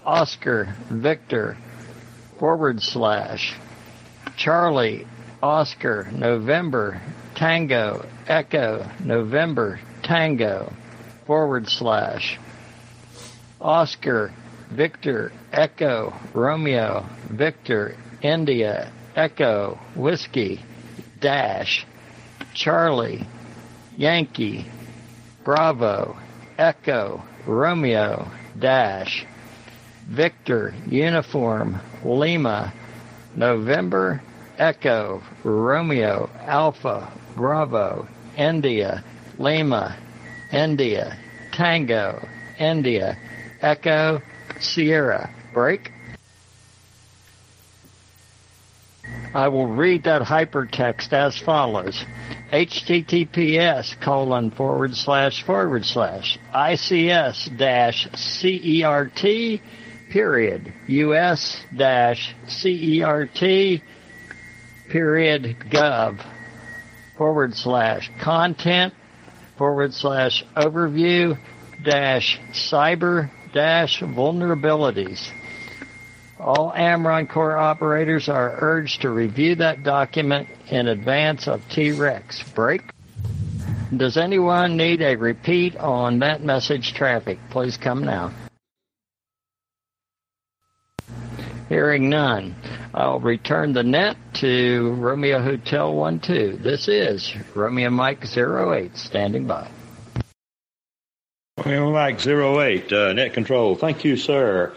Oscar, 0.04 0.74
Victor, 0.90 1.56
forward 2.38 2.82
slash, 2.82 3.54
Charlie, 4.36 5.06
Oscar, 5.42 6.08
November, 6.12 7.00
Tango, 7.36 8.04
Echo, 8.26 8.90
November, 9.04 9.80
Tango, 10.02 10.72
forward 11.26 11.68
slash, 11.68 12.38
Oscar, 13.60 14.32
Victor, 14.70 15.32
Echo, 15.52 16.12
Romeo, 16.32 17.06
Victor, 17.30 17.94
India, 18.22 18.90
Echo, 19.14 19.78
Whiskey, 19.94 20.60
Dash, 21.20 21.86
Charlie, 22.54 23.26
Yankee, 23.96 24.66
Bravo, 25.44 26.16
Echo, 26.58 27.22
Romeo, 27.46 28.28
Dash, 28.58 29.26
Victor, 30.06 30.74
Uniform, 30.86 31.80
Lima, 32.04 32.72
November, 33.34 34.22
Echo, 34.58 35.22
Romeo, 35.42 36.30
Alpha, 36.40 37.12
Bravo, 37.36 38.06
India, 38.36 39.02
Lima, 39.38 39.96
India, 40.52 41.18
Tango, 41.52 42.26
India, 42.58 43.16
Echo, 43.60 44.20
Sierra. 44.60 45.30
Break. 45.52 45.93
I 49.34 49.48
will 49.48 49.66
read 49.66 50.04
that 50.04 50.22
hypertext 50.22 51.12
as 51.12 51.36
follows. 51.36 52.04
https 52.52 54.00
colon 54.00 54.52
forward 54.52 54.94
slash 54.96 55.42
forward 55.42 55.84
slash 55.84 56.38
ICS 56.54 57.56
dash 57.58 58.08
CERT 58.10 59.60
period 60.10 60.72
US 60.86 61.60
dash 61.76 62.34
CERT 62.46 63.82
period 64.88 65.56
gov 65.68 66.24
forward 67.18 67.56
slash 67.56 68.10
content 68.20 68.94
forward 69.58 69.92
slash 69.92 70.44
overview 70.56 71.36
dash 71.82 72.38
cyber 72.52 73.30
dash 73.52 74.00
vulnerabilities. 74.00 75.28
All 76.44 76.74
AmRRON 76.76 77.26
Corps 77.26 77.56
operators 77.56 78.28
are 78.28 78.54
urged 78.60 79.00
to 79.00 79.08
review 79.08 79.54
that 79.54 79.82
document 79.82 80.46
in 80.68 80.88
advance 80.88 81.48
of 81.48 81.66
T-Rex. 81.70 82.42
Break. 82.50 82.82
Does 83.96 84.18
anyone 84.18 84.76
need 84.76 85.00
a 85.00 85.16
repeat 85.16 85.74
on 85.78 86.18
that 86.18 86.42
message 86.42 86.92
traffic? 86.92 87.38
Please 87.48 87.78
come 87.78 88.04
now. 88.04 88.30
Hearing 91.70 92.10
none, 92.10 92.54
I'll 92.92 93.20
return 93.20 93.72
the 93.72 93.82
net 93.82 94.18
to 94.34 94.92
Romeo 94.98 95.40
Hotel 95.40 95.90
12. 95.94 96.62
This 96.62 96.88
is 96.88 97.34
Romeo 97.54 97.88
Mike 97.88 98.22
08 98.36 98.98
standing 98.98 99.46
by. 99.46 99.70
Romeo 101.56 101.90
Mike 101.90 102.26
08, 102.26 102.92
uh, 102.92 103.12
net 103.14 103.32
control. 103.32 103.76
Thank 103.76 104.04
you, 104.04 104.18
sir. 104.18 104.74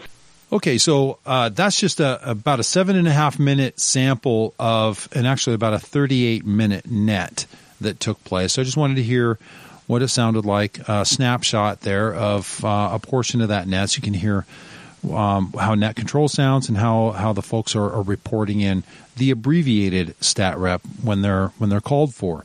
Okay, 0.50 0.78
so 0.78 1.18
uh, 1.26 1.50
that's 1.50 1.78
just 1.78 2.00
a, 2.00 2.30
about 2.30 2.58
a 2.58 2.62
seven 2.62 2.96
and 2.96 3.06
a 3.06 3.12
half 3.12 3.38
minute 3.38 3.78
sample 3.78 4.54
of, 4.58 5.06
and 5.12 5.26
actually 5.26 5.54
about 5.54 5.74
a 5.74 5.78
38 5.78 6.46
minute 6.46 6.90
net 6.90 7.44
that 7.82 8.00
took 8.00 8.22
place. 8.24 8.54
So 8.54 8.62
I 8.62 8.64
just 8.64 8.76
wanted 8.76 8.94
to 8.94 9.02
hear 9.02 9.38
what 9.86 10.00
it 10.00 10.08
sounded 10.08 10.46
like, 10.46 10.78
a 10.88 11.04
snapshot 11.04 11.82
there 11.82 12.14
of 12.14 12.64
uh, 12.64 12.90
a 12.92 12.98
portion 12.98 13.42
of 13.42 13.48
that 13.48 13.68
net. 13.68 13.90
So 13.90 13.98
you 13.98 14.02
can 14.02 14.14
hear 14.14 14.46
um, 15.12 15.52
how 15.52 15.74
net 15.74 15.96
control 15.96 16.28
sounds 16.28 16.68
and 16.68 16.78
how, 16.78 17.10
how 17.10 17.34
the 17.34 17.42
folks 17.42 17.76
are, 17.76 17.92
are 17.92 18.02
reporting 18.02 18.60
in 18.60 18.84
the 19.18 19.30
abbreviated 19.30 20.14
stat 20.22 20.56
rep 20.56 20.80
when 21.02 21.20
they're 21.20 21.48
when 21.58 21.68
they're 21.68 21.80
called 21.80 22.14
for. 22.14 22.44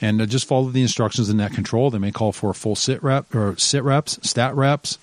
And 0.00 0.20
uh, 0.20 0.26
just 0.26 0.46
follow 0.46 0.70
the 0.70 0.82
instructions 0.82 1.28
in 1.28 1.38
net 1.38 1.54
control. 1.54 1.90
They 1.90 1.98
may 1.98 2.12
call 2.12 2.30
for 2.30 2.54
full 2.54 2.76
sit 2.76 3.02
rep 3.02 3.34
or 3.34 3.56
sit 3.56 3.82
reps, 3.82 4.18
stat 4.28 4.54
reps, 4.54 4.98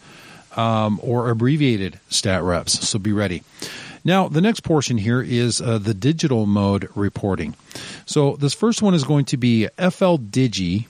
um, 0.56 1.00
or 1.04 1.30
abbreviated 1.30 2.00
stat 2.10 2.44
reps. 2.44 2.88
So 2.88 3.00
be 3.00 3.14
ready. 3.14 3.44
Now, 4.04 4.30
the 4.30 4.42
next 4.42 4.62
portion 4.62 4.98
here 4.98 5.22
is 5.22 5.62
uh, 5.62 5.78
the 5.78 5.94
digital 5.94 6.46
mode 6.46 6.90
reporting. 6.96 7.56
So 8.06 8.38
this 8.38 8.54
first 8.54 8.82
one 8.82 8.94
is 8.94 9.04
going 9.04 9.26
to 9.26 9.38
be 9.38 9.68
FL 9.78 10.16
Digi, 10.16 10.86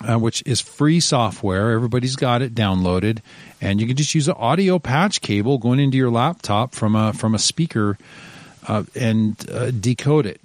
uh, 0.00 0.18
which 0.18 0.42
is 0.46 0.60
free 0.60 1.00
software. 1.00 1.72
Everybody's 1.72 2.16
got 2.16 2.42
it 2.42 2.54
downloaded, 2.54 3.20
and 3.60 3.80
you 3.80 3.86
can 3.86 3.96
just 3.96 4.14
use 4.14 4.26
an 4.26 4.34
audio 4.38 4.78
patch 4.78 5.20
cable 5.20 5.58
going 5.58 5.78
into 5.78 5.96
your 5.96 6.10
laptop 6.10 6.74
from 6.74 6.96
a 6.96 7.12
from 7.12 7.34
a 7.34 7.38
speaker 7.38 7.98
uh, 8.66 8.84
and 8.94 9.36
uh, 9.50 9.70
decode 9.70 10.26
it. 10.26 10.40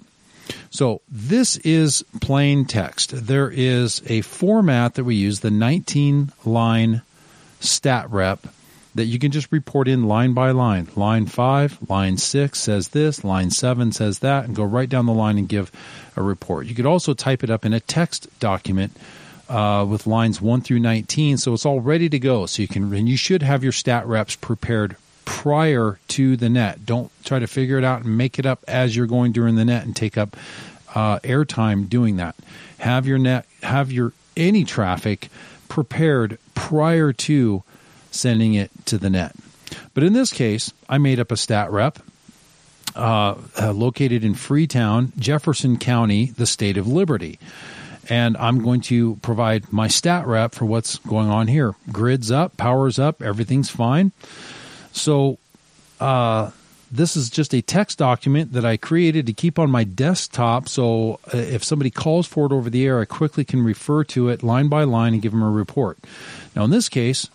So 0.70 1.00
this 1.08 1.56
is 1.58 2.04
plain 2.20 2.64
text. 2.64 3.26
There 3.26 3.50
is 3.50 4.02
a 4.06 4.20
format 4.22 4.94
that 4.94 5.04
we 5.04 5.14
use, 5.14 5.40
the 5.40 5.50
19 5.50 6.32
line 6.44 7.02
stat 7.60 8.10
rep 8.10 8.46
that 8.94 9.04
you 9.04 9.18
can 9.18 9.30
just 9.30 9.52
report 9.52 9.86
in 9.86 10.08
line 10.08 10.32
by 10.32 10.50
line. 10.50 10.88
Line 10.96 11.26
five, 11.26 11.78
line 11.88 12.16
six 12.16 12.58
says 12.58 12.88
this, 12.88 13.22
line 13.22 13.50
seven 13.50 13.92
says 13.92 14.18
that, 14.20 14.44
and 14.44 14.56
go 14.56 14.64
right 14.64 14.88
down 14.88 15.06
the 15.06 15.12
line 15.12 15.38
and 15.38 15.48
give 15.48 15.70
a 16.16 16.22
report. 16.22 16.66
You 16.66 16.74
could 16.74 16.86
also 16.86 17.14
type 17.14 17.44
it 17.44 17.50
up 17.50 17.64
in 17.64 17.72
a 17.72 17.80
text 17.80 18.28
document 18.40 18.96
uh, 19.48 19.86
with 19.88 20.06
lines 20.06 20.40
one 20.40 20.60
through 20.60 20.80
19, 20.80 21.38
so 21.38 21.54
it's 21.54 21.66
all 21.66 21.80
ready 21.80 22.08
to 22.08 22.18
go. 22.18 22.46
So 22.46 22.62
you 22.62 22.68
can, 22.68 22.92
and 22.92 23.08
you 23.08 23.16
should 23.16 23.42
have 23.42 23.62
your 23.62 23.72
stat 23.72 24.06
reps 24.06 24.36
prepared 24.36 24.96
prior 25.24 25.98
to 26.08 26.36
the 26.36 26.48
net. 26.48 26.84
Don't 26.84 27.10
try 27.24 27.38
to 27.38 27.46
figure 27.46 27.78
it 27.78 27.84
out 27.84 28.02
and 28.02 28.16
make 28.16 28.38
it 28.38 28.46
up 28.46 28.64
as 28.66 28.96
you're 28.96 29.06
going 29.06 29.32
during 29.32 29.54
the 29.54 29.64
net 29.64 29.84
and 29.84 29.94
take 29.94 30.18
up 30.18 30.36
uh, 30.94 31.20
airtime 31.20 31.88
doing 31.88 32.16
that. 32.16 32.34
Have 32.78 33.06
your 33.06 33.18
net, 33.18 33.46
have 33.62 33.92
your 33.92 34.12
any 34.36 34.64
traffic 34.64 35.28
prepared 35.68 36.38
prior 36.60 37.12
to 37.12 37.62
sending 38.10 38.54
it 38.54 38.70
to 38.84 38.98
the 38.98 39.08
net. 39.08 39.34
But 39.94 40.04
in 40.04 40.12
this 40.12 40.32
case, 40.32 40.72
I 40.88 40.98
made 40.98 41.18
up 41.18 41.32
a 41.32 41.36
stat 41.36 41.70
rep 41.70 41.98
uh, 42.94 43.36
uh, 43.58 43.72
located 43.72 44.24
in 44.24 44.34
Freetown, 44.34 45.12
Jefferson 45.18 45.78
County, 45.78 46.26
the 46.26 46.46
state 46.46 46.76
of 46.76 46.86
Liberty. 46.86 47.38
And 48.08 48.36
I'm 48.36 48.62
going 48.62 48.80
to 48.82 49.16
provide 49.22 49.72
my 49.72 49.88
stat 49.88 50.26
rep 50.26 50.54
for 50.54 50.66
what's 50.66 50.98
going 50.98 51.30
on 51.30 51.46
here. 51.46 51.74
Grid's 51.90 52.30
up, 52.30 52.56
power's 52.56 52.98
up, 52.98 53.22
everything's 53.22 53.70
fine. 53.70 54.12
So, 54.92 55.38
uh, 55.98 56.50
this 56.90 57.16
is 57.16 57.30
just 57.30 57.54
a 57.54 57.62
text 57.62 57.98
document 57.98 58.52
that 58.52 58.64
I 58.64 58.76
created 58.76 59.26
to 59.26 59.32
keep 59.32 59.58
on 59.58 59.70
my 59.70 59.84
desktop. 59.84 60.68
So 60.68 61.20
uh, 61.32 61.36
if 61.36 61.62
somebody 61.62 61.90
calls 61.90 62.26
for 62.26 62.46
it 62.46 62.52
over 62.52 62.68
the 62.68 62.84
air, 62.84 63.00
I 63.00 63.04
quickly 63.04 63.44
can 63.44 63.62
refer 63.62 64.04
to 64.04 64.28
it 64.28 64.42
line 64.42 64.68
by 64.68 64.84
line 64.84 65.12
and 65.12 65.22
give 65.22 65.32
them 65.32 65.42
a 65.42 65.50
report. 65.50 65.98
Now, 66.56 66.64
in 66.64 66.70
this 66.70 66.88
case, 66.88 67.28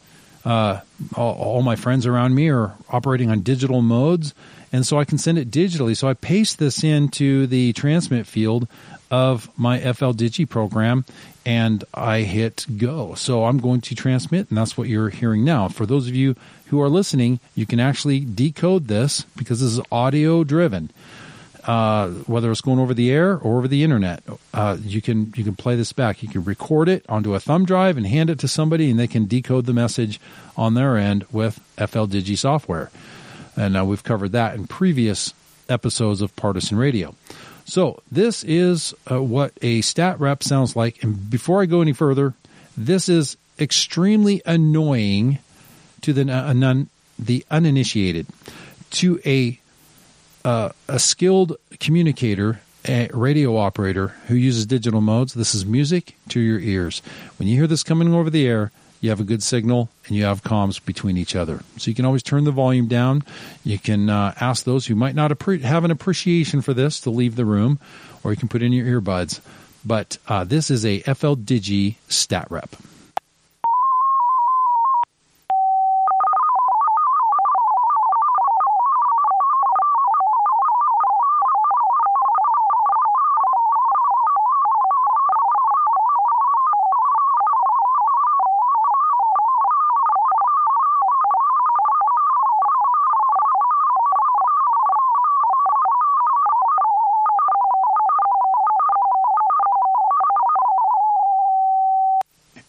uh, 0.43 0.81
all, 1.15 1.33
all, 1.33 1.61
my 1.63 1.75
friends 1.75 2.05
around 2.05 2.35
me 2.35 2.49
are 2.49 2.75
operating 2.89 3.31
on 3.31 3.41
digital 3.41 3.81
modes, 3.81 4.35
and 4.71 4.85
so 4.85 4.99
I 4.99 5.05
can 5.05 5.17
send 5.17 5.37
it 5.37 5.49
digitally. 5.49 5.97
So 5.97 6.07
I 6.07 6.13
paste 6.13 6.59
this 6.59 6.83
into 6.83 7.47
the 7.47 7.73
transmit 7.73 8.27
field 8.27 8.67
of 9.09 9.49
my 9.57 9.79
FL 9.79 10.11
Digi 10.11 10.47
program, 10.47 11.05
and 11.45 11.83
I 11.93 12.21
hit 12.21 12.65
go. 12.77 13.13
So 13.15 13.45
I'm 13.45 13.59
going 13.59 13.81
to 13.81 13.95
transmit, 13.95 14.49
and 14.49 14.57
that's 14.57 14.77
what 14.77 14.87
you're 14.87 15.09
hearing 15.09 15.45
now. 15.45 15.67
For 15.69 15.85
those 15.85 16.07
of 16.07 16.15
you 16.15 16.35
who 16.67 16.81
are 16.81 16.89
listening, 16.89 17.39
you 17.55 17.65
can 17.65 17.79
actually 17.79 18.19
decode 18.21 18.87
this 18.87 19.21
because 19.37 19.59
this 19.61 19.71
is 19.71 19.81
audio 19.91 20.43
driven. 20.43 20.89
uh, 21.65 22.09
whether 22.27 22.51
it's 22.51 22.61
going 22.61 22.77
over 22.79 22.93
the 22.93 23.09
air 23.11 23.37
or 23.37 23.57
over 23.57 23.67
the 23.67 23.83
internet. 23.83 24.21
Uh, 24.53 24.77
you 24.83 25.01
can 25.01 25.33
you 25.35 25.43
can 25.43 25.55
play 25.55 25.75
this 25.75 25.93
back. 25.93 26.21
You 26.21 26.29
can 26.29 26.43
record 26.43 26.87
it 26.89 27.03
onto 27.09 27.33
a 27.33 27.39
thumb 27.39 27.65
drive 27.65 27.97
and 27.97 28.05
hand 28.05 28.29
it 28.29 28.37
to 28.39 28.47
somebody, 28.47 28.91
and 28.91 28.99
they 28.99 29.07
can 29.07 29.25
decode 29.25 29.65
the 29.65 29.73
message 29.73 30.19
on 30.55 30.75
their 30.75 30.95
end 30.97 31.25
with 31.31 31.55
FL 31.77 32.05
Digi 32.05 32.37
software. 32.37 32.91
And 33.57 33.75
uh, 33.77 33.83
we've 33.85 34.03
covered 34.03 34.31
that 34.33 34.53
in 34.55 34.67
previous 34.67 35.33
episodes 35.67 36.21
of 36.21 36.35
Partisan 36.35 36.77
Radio. 36.77 37.15
So 37.65 38.01
this 38.11 38.43
is 38.43 38.93
uh, 39.11 39.21
what 39.21 39.51
a 39.61 39.81
stat 39.81 40.19
rep 40.19 40.43
sounds 40.43 40.75
like. 40.75 41.03
And 41.03 41.29
before 41.29 41.61
I 41.61 41.65
go 41.65 41.81
any 41.81 41.93
further, 41.93 42.33
this 42.77 43.09
is 43.09 43.37
extremely 43.59 44.41
annoying 44.45 45.39
to 46.01 46.13
the 46.13 46.31
uh, 46.31 46.53
non, 46.53 46.89
the 47.17 47.45
uninitiated. 47.49 48.27
To 48.91 49.19
a 49.25 49.59
uh, 50.45 50.69
a 50.87 50.99
skilled 50.99 51.57
communicator, 51.79 52.61
a 52.87 53.09
radio 53.11 53.57
operator 53.57 54.09
who 54.27 54.35
uses 54.35 54.67
digital 54.67 55.01
modes, 55.01 55.33
this 55.33 55.55
is 55.55 55.65
music 55.65 56.15
to 56.29 56.39
your 56.39 56.59
ears. 56.59 57.01
When 57.37 57.47
you 57.49 57.57
hear 57.57 57.67
this 57.67 57.83
coming 57.83 58.13
over 58.13 58.29
the 58.29 58.47
air, 58.47 58.71
you 59.05 59.11
have 59.11 59.19
a 59.19 59.23
good 59.23 59.43
signal 59.43 59.89
and 60.07 60.15
you 60.15 60.25
have 60.25 60.43
comms 60.43 60.83
between 60.83 61.15
each 61.15 61.35
other. 61.35 61.61
So 61.77 61.89
you 61.89 61.95
can 61.95 62.05
always 62.05 62.23
turn 62.23 62.43
the 62.43 62.51
volume 62.51 62.87
down. 62.87 63.23
You 63.63 63.77
can 63.77 64.09
uh, 64.09 64.33
ask 64.41 64.65
those 64.65 64.87
who 64.87 64.95
might 64.95 65.15
not 65.15 65.31
appre- 65.31 65.61
have 65.61 65.85
an 65.85 65.91
appreciation 65.91 66.61
for 66.61 66.73
this 66.73 66.99
to 67.01 67.11
leave 67.11 67.35
the 67.35 67.45
room, 67.45 67.79
or 68.23 68.31
you 68.31 68.37
can 68.37 68.49
put 68.49 68.63
in 68.63 68.73
your 68.73 68.99
earbuds. 68.99 69.39
But 69.85 70.17
uh, 70.27 70.43
this 70.43 70.71
is 70.71 70.83
a 70.85 70.99
FL 71.01 71.35
Digi 71.35 71.95
stat 72.09 72.47
rep. 72.49 72.75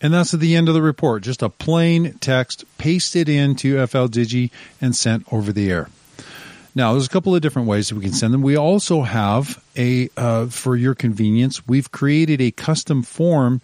And 0.07 0.14
that's 0.14 0.32
at 0.32 0.38
the 0.38 0.54
end 0.54 0.68
of 0.68 0.74
the 0.74 0.82
report. 0.82 1.24
Just 1.24 1.42
a 1.42 1.48
plain 1.48 2.12
text 2.20 2.64
pasted 2.78 3.28
into 3.28 3.84
FL 3.88 4.07
Digi 4.07 4.52
and 4.80 4.94
sent 4.94 5.26
over 5.32 5.52
the 5.52 5.68
air. 5.68 5.88
Now, 6.76 6.92
there's 6.92 7.09
a 7.09 7.11
couple 7.11 7.34
of 7.34 7.42
different 7.42 7.66
ways 7.66 7.88
that 7.88 7.96
we 7.96 8.04
can 8.04 8.12
send 8.12 8.32
them. 8.32 8.40
We 8.40 8.57
also 8.57 9.02
have 9.02 9.61
a, 9.76 10.09
uh, 10.16 10.46
for 10.46 10.76
your 10.76 10.94
convenience, 10.94 11.66
we've 11.66 11.90
created 11.90 12.40
a 12.40 12.52
custom 12.52 13.02
form 13.02 13.61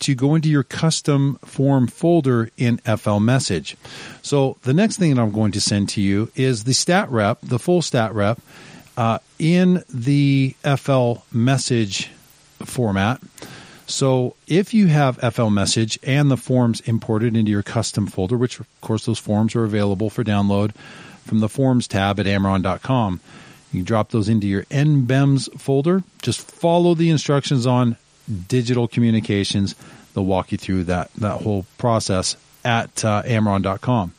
to 0.00 0.14
go 0.14 0.34
into 0.34 0.50
your 0.50 0.64
custom 0.64 1.38
form 1.46 1.86
folder 1.86 2.50
in 2.58 2.76
FL 2.76 3.20
Message. 3.20 3.78
So 4.20 4.58
the 4.64 4.74
next 4.74 4.98
thing 4.98 5.14
that 5.14 5.22
I'm 5.22 5.30
going 5.30 5.52
to 5.52 5.62
send 5.62 5.88
to 5.90 6.02
you 6.02 6.30
is 6.36 6.64
the 6.64 6.74
stat 6.74 7.08
rep, 7.10 7.38
the 7.42 7.58
full 7.58 7.80
stat 7.80 8.12
rep, 8.12 8.38
uh, 8.98 9.20
in 9.38 9.82
the 9.88 10.56
FL 10.62 11.22
Message 11.32 12.10
format. 12.62 13.22
So 13.86 14.34
if 14.48 14.74
you 14.74 14.88
have 14.88 15.18
FL 15.34 15.48
Message 15.48 15.98
and 16.02 16.30
the 16.30 16.36
forms 16.36 16.80
imported 16.80 17.36
into 17.36 17.50
your 17.50 17.62
custom 17.62 18.08
folder, 18.08 18.36
which 18.36 18.58
of 18.58 18.80
course 18.80 19.06
those 19.06 19.18
forms 19.18 19.54
are 19.54 19.64
available 19.64 20.10
for 20.10 20.24
download 20.24 20.74
from 21.24 21.38
the 21.38 21.48
forms 21.48 21.86
tab 21.86 22.18
at 22.18 22.26
amrron.com, 22.26 23.20
you 23.72 23.80
can 23.80 23.84
drop 23.84 24.10
those 24.10 24.28
into 24.28 24.46
your 24.46 24.64
NBEMS 24.64 25.60
folder. 25.60 26.02
Just 26.20 26.40
follow 26.40 26.94
the 26.94 27.10
instructions 27.10 27.66
on 27.66 27.96
digital 28.48 28.88
communications. 28.88 29.76
They'll 30.14 30.24
walk 30.24 30.50
you 30.50 30.58
through 30.58 30.84
that, 30.84 31.12
that 31.14 31.42
whole 31.42 31.64
process 31.78 32.36
at 32.64 33.04
uh, 33.04 33.22
amrron.com. 33.22 34.14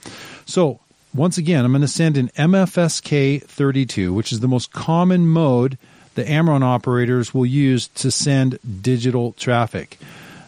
So 0.45 0.79
once 1.13 1.37
again, 1.37 1.65
I'm 1.65 1.71
going 1.71 1.81
to 1.81 1.87
send 1.89 2.17
an 2.17 2.29
MFSK 2.37 3.43
32, 3.43 4.13
which 4.13 4.31
is 4.31 4.39
the 4.39 4.47
most 4.47 4.71
common 4.71 5.27
mode– 5.27 5.77
the 6.17 6.23
AmRRON 6.23 6.63
operators 6.63 7.31
will 7.31 7.45
use 7.45 7.89
to 7.89 8.09
send 8.09 8.57
digital 8.81 9.33
traffic 9.33 9.99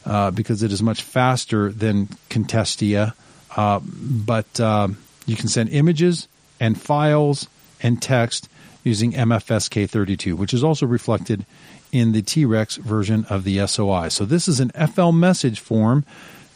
uh, 0.04 0.32
because 0.32 0.64
it 0.64 0.72
is 0.72 0.82
much 0.82 1.04
faster 1.04 1.72
than 1.72 2.10
Contestia. 2.30 3.14
Uh, 3.56 3.80
but 3.80 4.60
uh, 4.60 4.88
you 5.28 5.36
can 5.36 5.48
send 5.48 5.70
images 5.70 6.28
and 6.60 6.82
files 6.82 7.48
and 7.84 8.02
text 8.02 8.50
using 8.84 9.12
MFSK32, 9.12 10.34
which 10.34 10.56
is 10.56 10.64
also 10.64 10.88
reflected 10.88 11.46
in 11.92 12.14
the 12.14 12.24
T-Rex 12.24 12.78
version 12.78 13.26
of 13.30 13.44
the 13.44 13.66
SOI. 13.68 14.08
So 14.08 14.26
this 14.26 14.48
is 14.48 14.60
an 14.60 14.72
FL 14.72 15.12
message 15.12 15.60
form 15.60 16.04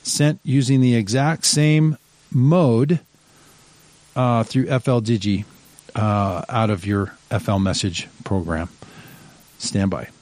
sent 0.01 0.39
using 0.43 0.82
the 0.82 0.95
exact 0.95 1.45
same 1.45 1.99
mode 2.32 2.99
uh, 4.16 4.43
through 4.43 4.66
FL 4.66 5.01
Digi 5.01 5.45
uh, 5.93 6.45
out 6.49 6.72
of 6.72 6.88
your 6.88 7.14
FL 7.30 7.59
message 7.59 8.07
program. 8.24 8.70
Stand 9.64 9.89
by. 9.89 10.12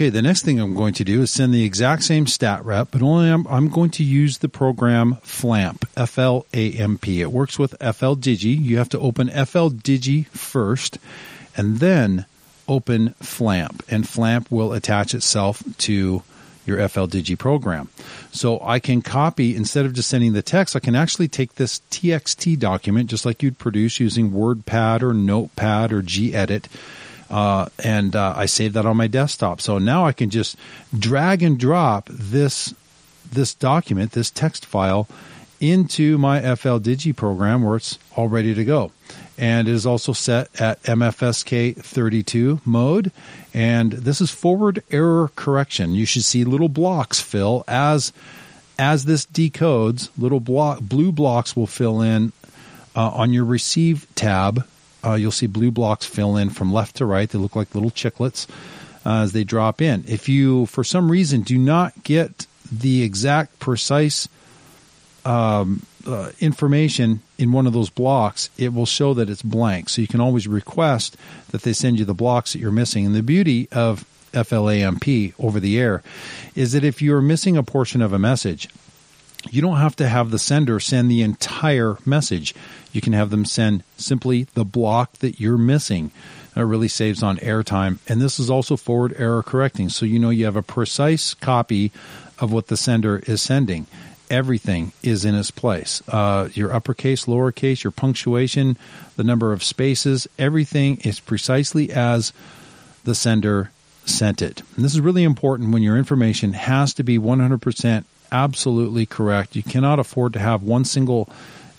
Okay, 0.00 0.08
the 0.08 0.22
next 0.22 0.46
thing 0.46 0.58
I'm 0.58 0.72
going 0.74 0.94
to 0.94 1.04
do 1.04 1.20
is 1.20 1.30
send 1.30 1.52
the 1.52 1.62
exact 1.62 2.04
same 2.04 2.26
stat 2.26 2.64
rep, 2.64 2.88
but 2.90 3.02
only 3.02 3.28
I'm, 3.28 3.46
I'm 3.48 3.68
going 3.68 3.90
to 3.90 4.02
use 4.02 4.38
the 4.38 4.48
program 4.48 5.18
FLAMP, 5.20 5.86
F 5.94 6.18
L 6.18 6.46
A 6.54 6.72
M 6.72 6.96
P. 6.96 7.20
It 7.20 7.30
works 7.30 7.58
with 7.58 7.72
FL 7.72 8.14
Digi. 8.14 8.58
You 8.58 8.78
have 8.78 8.88
to 8.88 8.98
open 8.98 9.28
FL 9.28 9.68
Digi 9.68 10.26
first 10.28 10.96
and 11.54 11.80
then 11.80 12.24
open 12.66 13.10
FLAMP, 13.20 13.82
and 13.90 14.08
FLAMP 14.08 14.50
will 14.50 14.72
attach 14.72 15.12
itself 15.12 15.62
to 15.76 16.22
your 16.64 16.88
FL 16.88 17.04
Digi 17.04 17.38
program. 17.38 17.90
So 18.32 18.58
I 18.62 18.78
can 18.78 19.02
copy, 19.02 19.54
instead 19.54 19.84
of 19.84 19.92
just 19.92 20.08
sending 20.08 20.32
the 20.32 20.40
text, 20.40 20.74
I 20.74 20.80
can 20.80 20.96
actually 20.96 21.28
take 21.28 21.56
this 21.56 21.82
TXT 21.90 22.58
document, 22.58 23.10
just 23.10 23.26
like 23.26 23.42
you'd 23.42 23.58
produce 23.58 24.00
using 24.00 24.30
WordPad 24.30 25.02
or 25.02 25.12
Notepad 25.12 25.92
or 25.92 26.00
gedit 26.00 26.68
uh, 27.30 27.66
and 27.82 28.16
uh, 28.16 28.34
I 28.36 28.46
saved 28.46 28.74
that 28.74 28.86
on 28.86 28.96
my 28.96 29.06
desktop. 29.06 29.60
So 29.60 29.78
now 29.78 30.04
I 30.04 30.12
can 30.12 30.30
just 30.30 30.56
drag 30.96 31.42
and 31.42 31.58
drop 31.58 32.08
this 32.10 32.74
this 33.30 33.54
document, 33.54 34.10
this 34.12 34.30
text 34.30 34.66
file, 34.66 35.06
into 35.60 36.18
my 36.18 36.40
FL 36.40 36.78
Digi 36.78 37.14
program 37.14 37.62
where 37.62 37.76
it's 37.76 37.98
all 38.16 38.28
ready 38.28 38.54
to 38.54 38.64
go. 38.64 38.90
And 39.38 39.68
it 39.68 39.74
is 39.74 39.86
also 39.86 40.12
set 40.12 40.60
at 40.60 40.82
MFSK 40.82 41.76
32 41.76 42.60
mode. 42.64 43.12
And 43.54 43.92
this 43.92 44.20
is 44.20 44.30
forward 44.30 44.82
error 44.90 45.30
correction. 45.36 45.94
You 45.94 46.06
should 46.06 46.24
see 46.24 46.44
little 46.44 46.68
blocks 46.68 47.20
fill 47.20 47.64
as 47.68 48.12
as 48.78 49.04
this 49.04 49.26
decodes. 49.26 50.08
Little 50.18 50.40
block 50.40 50.80
blue 50.80 51.12
blocks 51.12 51.54
will 51.54 51.66
fill 51.66 52.00
in 52.00 52.32
uh, 52.96 53.10
on 53.10 53.32
your 53.32 53.44
receive 53.44 54.06
tab 54.14 54.66
uh, 55.04 55.14
you'll 55.14 55.30
see 55.30 55.46
blue 55.46 55.70
blocks 55.70 56.06
fill 56.06 56.36
in 56.36 56.50
from 56.50 56.72
left 56.72 56.96
to 56.96 57.06
right. 57.06 57.28
They 57.28 57.38
look 57.38 57.56
like 57.56 57.74
little 57.74 57.90
chiclets 57.90 58.46
uh, 59.04 59.22
as 59.22 59.32
they 59.32 59.44
drop 59.44 59.80
in. 59.80 60.04
If 60.06 60.28
you, 60.28 60.66
for 60.66 60.84
some 60.84 61.10
reason, 61.10 61.42
do 61.42 61.58
not 61.58 62.02
get 62.04 62.46
the 62.70 63.02
exact 63.02 63.58
precise 63.58 64.28
um, 65.24 65.82
uh, 66.06 66.30
information 66.40 67.20
in 67.38 67.52
one 67.52 67.66
of 67.66 67.72
those 67.72 67.90
blocks, 67.90 68.50
it 68.56 68.72
will 68.72 68.86
show 68.86 69.14
that 69.14 69.28
it's 69.28 69.42
blank. 69.42 69.88
So 69.88 70.00
you 70.00 70.08
can 70.08 70.20
always 70.20 70.48
request 70.48 71.16
that 71.50 71.62
they 71.62 71.72
send 71.72 71.98
you 71.98 72.04
the 72.04 72.14
blocks 72.14 72.52
that 72.52 72.58
you're 72.60 72.70
missing. 72.70 73.06
And 73.06 73.14
the 73.14 73.22
beauty 73.22 73.68
of 73.72 74.04
FLAMP 74.32 75.34
over 75.38 75.60
the 75.60 75.78
air 75.78 76.02
is 76.54 76.72
that 76.72 76.84
if 76.84 77.02
you're 77.02 77.20
missing 77.20 77.56
a 77.56 77.62
portion 77.62 78.02
of 78.02 78.12
a 78.12 78.18
message, 78.18 78.68
you 79.50 79.62
don't 79.62 79.78
have 79.78 79.96
to 79.96 80.08
have 80.08 80.30
the 80.30 80.38
sender 80.38 80.80
send 80.80 81.10
the 81.10 81.22
entire 81.22 81.96
message. 82.04 82.54
You 82.92 83.00
can 83.00 83.12
have 83.12 83.30
them 83.30 83.44
send 83.44 83.82
simply 83.96 84.44
the 84.54 84.64
block 84.64 85.14
that 85.18 85.40
you're 85.40 85.58
missing. 85.58 86.10
It 86.56 86.60
really 86.60 86.88
saves 86.88 87.22
on 87.22 87.38
airtime. 87.38 87.98
And 88.08 88.20
this 88.20 88.40
is 88.40 88.50
also 88.50 88.76
forward 88.76 89.14
error 89.16 89.42
correcting. 89.42 89.88
So 89.88 90.04
you 90.04 90.18
know 90.18 90.30
you 90.30 90.44
have 90.44 90.56
a 90.56 90.62
precise 90.62 91.34
copy 91.34 91.92
of 92.38 92.52
what 92.52 92.66
the 92.66 92.76
sender 92.76 93.18
is 93.26 93.40
sending. 93.40 93.86
Everything 94.28 94.92
is 95.02 95.24
in 95.24 95.34
its 95.34 95.50
place. 95.50 96.02
Uh, 96.08 96.48
your 96.54 96.72
uppercase, 96.72 97.26
lowercase, 97.26 97.82
your 97.82 97.90
punctuation, 97.90 98.76
the 99.16 99.24
number 99.24 99.52
of 99.52 99.62
spaces, 99.62 100.28
everything 100.38 100.98
is 100.98 101.20
precisely 101.20 101.90
as 101.92 102.32
the 103.04 103.14
sender 103.14 103.70
sent 104.06 104.42
it. 104.42 104.62
And 104.76 104.84
this 104.84 104.94
is 104.94 105.00
really 105.00 105.24
important 105.24 105.72
when 105.72 105.82
your 105.82 105.96
information 105.96 106.52
has 106.52 106.94
to 106.94 107.02
be 107.02 107.18
100% 107.18 108.04
absolutely 108.32 109.06
correct. 109.06 109.56
You 109.56 109.62
cannot 109.62 109.98
afford 109.98 110.32
to 110.34 110.38
have 110.38 110.62
one 110.62 110.84
single 110.84 111.28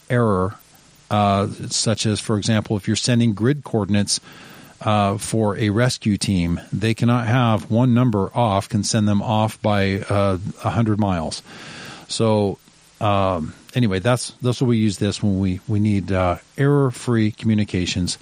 error, 0.09 0.55
uh, 1.11 1.47
such 1.69 2.05
as, 2.05 2.21
for 2.21 2.37
example, 2.37 2.77
if 2.77 2.87
you're 2.87 2.95
sending 2.95 3.33
grid 3.33 3.65
coordinates 3.65 4.21
uh, 4.79 5.17
for 5.17 5.57
a 5.57 5.69
rescue 5.69 6.17
team, 6.17 6.59
they 6.71 6.93
cannot 6.93 7.27
have 7.27 7.69
one 7.69 7.93
number 7.93 8.31
off, 8.33 8.69
can 8.69 8.83
send 8.83 9.07
them 9.07 9.21
off 9.21 9.61
by 9.61 9.99
uh, 10.09 10.37
100 10.37 10.99
miles. 10.99 11.43
So, 12.07 12.57
um, 13.01 13.53
anyway, 13.75 13.99
that's 13.99 14.31
that's 14.41 14.61
what 14.61 14.67
we 14.67 14.77
use 14.77 14.99
this 14.99 15.21
when 15.21 15.39
we, 15.39 15.59
we 15.67 15.81
need 15.81 16.13
uh, 16.13 16.37
error 16.57 16.91
free 16.91 17.31
communications 17.31 18.17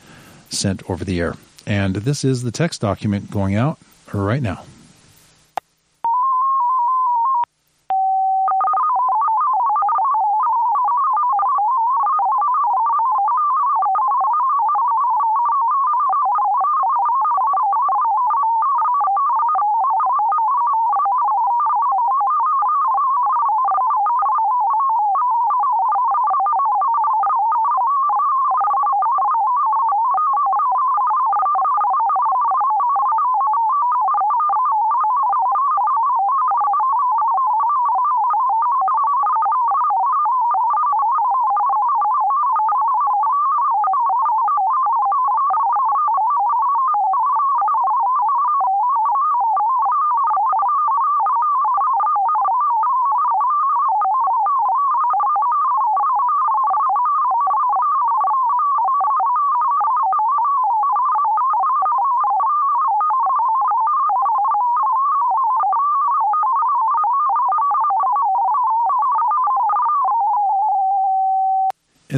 sent 0.49 0.89
over 0.89 1.05
the 1.05 1.19
air. 1.19 1.35
And 1.67 1.95
this 1.95 2.25
is 2.25 2.41
the 2.41 2.51
text 2.51 2.81
document 2.81 3.29
going 3.29 3.55
out 3.55 3.77
right 4.11 4.41
now. 4.41 4.63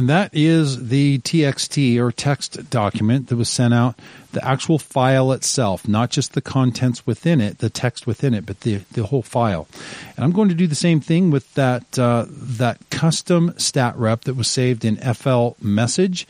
And 0.02 0.08
that 0.08 0.30
is 0.32 0.88
the 0.88 1.20
TXT 1.20 1.96
or 2.00 2.10
text 2.10 2.68
document 2.68 3.28
that 3.28 3.36
was 3.36 3.48
sent 3.48 3.72
out, 3.72 3.96
the 4.32 4.44
actual 4.44 4.80
file 4.80 5.30
itself, 5.30 5.86
not 5.86 6.10
just 6.10 6.32
the 6.32 6.40
contents 6.40 7.06
within 7.06 7.40
it, 7.40 7.58
the 7.58 7.70
text 7.70 8.04
within 8.04 8.34
it, 8.34 8.44
but 8.44 8.62
the, 8.62 8.78
the 8.90 9.06
whole 9.06 9.22
file. 9.22 9.68
And 10.16 10.24
I'm 10.24 10.32
going 10.32 10.48
to 10.48 10.56
do 10.56 10.66
the 10.66 10.74
same 10.74 11.00
thing 11.00 11.30
with 11.30 11.54
that, 11.54 11.96
uh, 12.00 12.26
that 12.28 12.80
custom 12.90 13.54
stat 13.58 13.94
rep 13.96 14.22
that 14.22 14.34
was 14.34 14.48
saved 14.48 14.84
in 14.84 14.96
FL 14.96 15.50
message. 15.60 16.26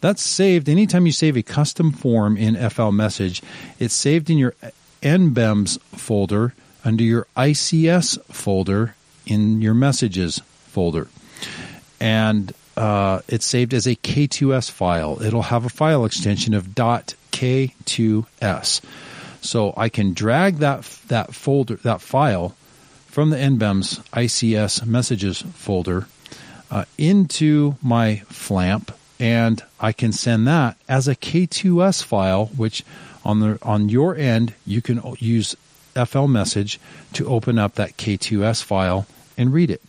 That's 0.00 0.22
saved 0.22 0.68
anytime 0.68 1.04
you 1.04 1.10
save 1.10 1.36
a 1.36 1.42
custom 1.42 1.90
form 1.90 2.36
in 2.36 2.54
FL 2.70 2.90
message, 2.90 3.42
it's 3.80 3.92
saved 3.92 4.30
in 4.30 4.38
your 4.38 4.54
NBEMS 5.02 5.80
folder 5.96 6.54
under 6.84 7.02
your 7.02 7.26
ICS 7.36 8.22
folder 8.26 8.94
in 9.26 9.60
your 9.60 9.74
messages 9.74 10.40
folder. 10.68 11.08
And 11.98 12.54
uh, 12.76 13.20
it's 13.28 13.46
saved 13.46 13.72
as 13.74 13.86
a 13.86 13.94
K2S 13.96 14.70
file. 14.70 15.22
It'll 15.22 15.42
have 15.42 15.64
a 15.64 15.70
file 15.70 16.04
extension 16.04 16.54
of 16.54 16.68
.k2s. 16.68 18.80
So 19.40 19.74
I 19.76 19.88
can 19.88 20.12
drag 20.12 20.56
that 20.56 20.82
that 21.08 21.34
folder 21.34 21.76
that 21.76 22.00
file 22.00 22.54
from 23.06 23.30
the 23.30 23.36
NBEMS 23.36 24.00
ICS 24.10 24.84
messages 24.84 25.42
folder 25.54 26.08
uh, 26.70 26.84
into 26.98 27.76
my 27.82 28.16
FLAMP, 28.28 28.92
and 29.20 29.62
I 29.80 29.92
can 29.92 30.12
send 30.12 30.46
that 30.48 30.76
as 30.88 31.06
a 31.06 31.14
K2S 31.14 32.02
file, 32.02 32.46
which 32.56 32.84
on 33.24 33.40
the 33.40 33.58
on 33.62 33.88
your 33.88 34.16
end 34.16 34.54
you 34.66 34.82
can 34.82 35.00
use 35.18 35.54
FL 35.94 36.26
message 36.26 36.80
to 37.12 37.28
open 37.28 37.58
up 37.58 37.76
that 37.76 37.96
K2S 37.96 38.64
file 38.64 39.06
and 39.38 39.52
read 39.52 39.70
it, 39.70 39.82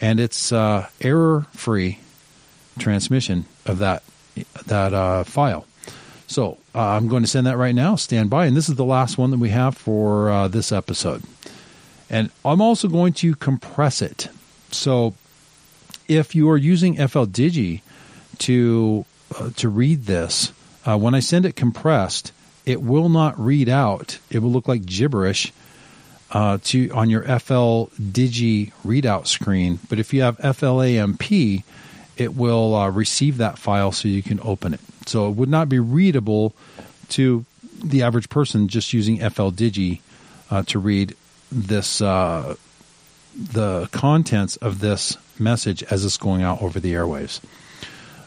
and 0.00 0.20
it's 0.20 0.52
uh, 0.52 0.86
error 1.00 1.46
free 1.52 1.98
transmission 2.78 3.44
of 3.66 3.78
that 3.78 4.02
that 4.66 4.94
uh, 4.94 5.24
file. 5.24 5.66
So 6.26 6.56
uh, 6.74 6.80
I'm 6.80 7.08
going 7.08 7.22
to 7.22 7.28
send 7.28 7.46
that 7.46 7.58
right 7.58 7.74
now. 7.74 7.96
Stand 7.96 8.30
by, 8.30 8.46
and 8.46 8.56
this 8.56 8.68
is 8.68 8.76
the 8.76 8.84
last 8.84 9.18
one 9.18 9.30
that 9.32 9.38
we 9.38 9.50
have 9.50 9.76
for 9.76 10.30
uh, 10.30 10.48
this 10.48 10.72
episode. 10.72 11.22
And 12.08 12.30
I'm 12.44 12.60
also 12.60 12.88
going 12.88 13.12
to 13.14 13.34
compress 13.34 14.00
it. 14.00 14.28
So 14.70 15.14
if 16.08 16.34
you 16.34 16.50
are 16.50 16.56
using 16.56 16.96
FL 16.96 17.24
Digi 17.24 17.82
to 18.38 19.04
uh, 19.38 19.50
to 19.56 19.68
read 19.68 20.04
this, 20.04 20.52
uh, 20.86 20.98
when 20.98 21.14
I 21.14 21.20
send 21.20 21.46
it 21.46 21.56
compressed, 21.56 22.32
it 22.64 22.82
will 22.82 23.08
not 23.08 23.38
read 23.38 23.68
out. 23.68 24.18
It 24.30 24.40
will 24.40 24.50
look 24.50 24.68
like 24.68 24.86
gibberish. 24.86 25.52
Uh, 26.30 26.56
to 26.64 26.88
on 26.92 27.10
your 27.10 27.24
FL 27.38 27.92
Digi 28.00 28.72
readout 28.86 29.26
screen, 29.26 29.78
but 29.90 29.98
if 29.98 30.14
you 30.14 30.22
have 30.22 30.38
FLAMP, 30.38 31.62
it 32.22 32.34
will 32.34 32.74
uh, 32.74 32.90
receive 32.90 33.38
that 33.38 33.58
file 33.58 33.92
so 33.92 34.08
you 34.08 34.22
can 34.22 34.40
open 34.42 34.74
it. 34.74 34.80
So 35.06 35.28
it 35.28 35.36
would 35.36 35.48
not 35.48 35.68
be 35.68 35.78
readable 35.78 36.54
to 37.10 37.44
the 37.82 38.02
average 38.02 38.28
person 38.28 38.68
just 38.68 38.92
using 38.92 39.18
FL 39.18 39.50
Digi 39.50 40.00
uh, 40.50 40.62
to 40.64 40.78
read 40.78 41.14
this 41.50 42.00
uh, 42.00 42.54
the 43.34 43.88
contents 43.92 44.56
of 44.56 44.80
this 44.80 45.16
message 45.38 45.82
as 45.84 46.04
it's 46.04 46.16
going 46.16 46.42
out 46.42 46.62
over 46.62 46.78
the 46.78 46.92
airwaves. 46.92 47.40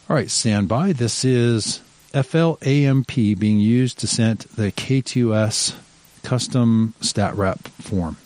All 0.09 0.15
right, 0.15 0.29
stand 0.29 0.67
by. 0.67 0.93
This 0.93 1.23
is 1.23 1.81
FLAMP 2.13 3.15
being 3.39 3.59
used 3.59 3.99
to 3.99 4.07
send 4.07 4.39
the 4.39 4.71
K2S 4.71 5.75
custom 6.23 6.93
stat 7.01 7.35
rep 7.35 7.59
form. 7.67 8.17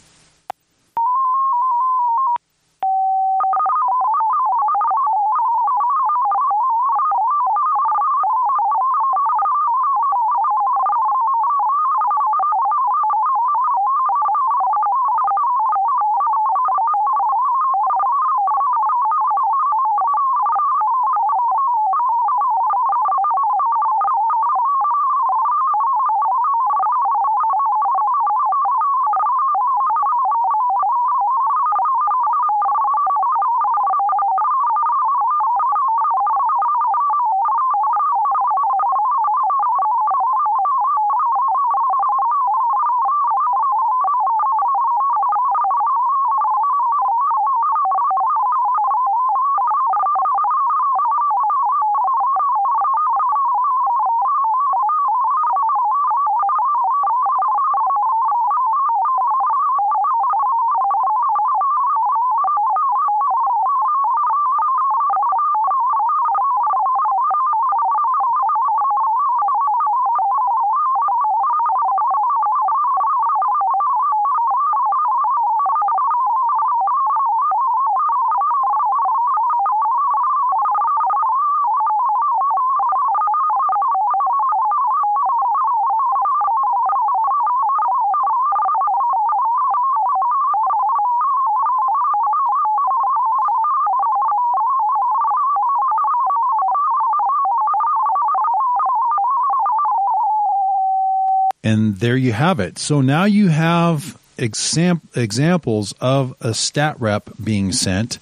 There 102.00 102.18
you 102.18 102.32
have 102.32 102.60
it. 102.60 102.78
So 102.80 103.02
now 103.02 103.26
you 103.26 103.50
have 103.50 104.18
exam- 104.38 105.02
examples 105.16 105.94
of 106.00 106.34
a 106.42 106.54
stat 106.54 106.96
rep 107.00 107.30
being 107.44 107.72
sent. 107.72 108.20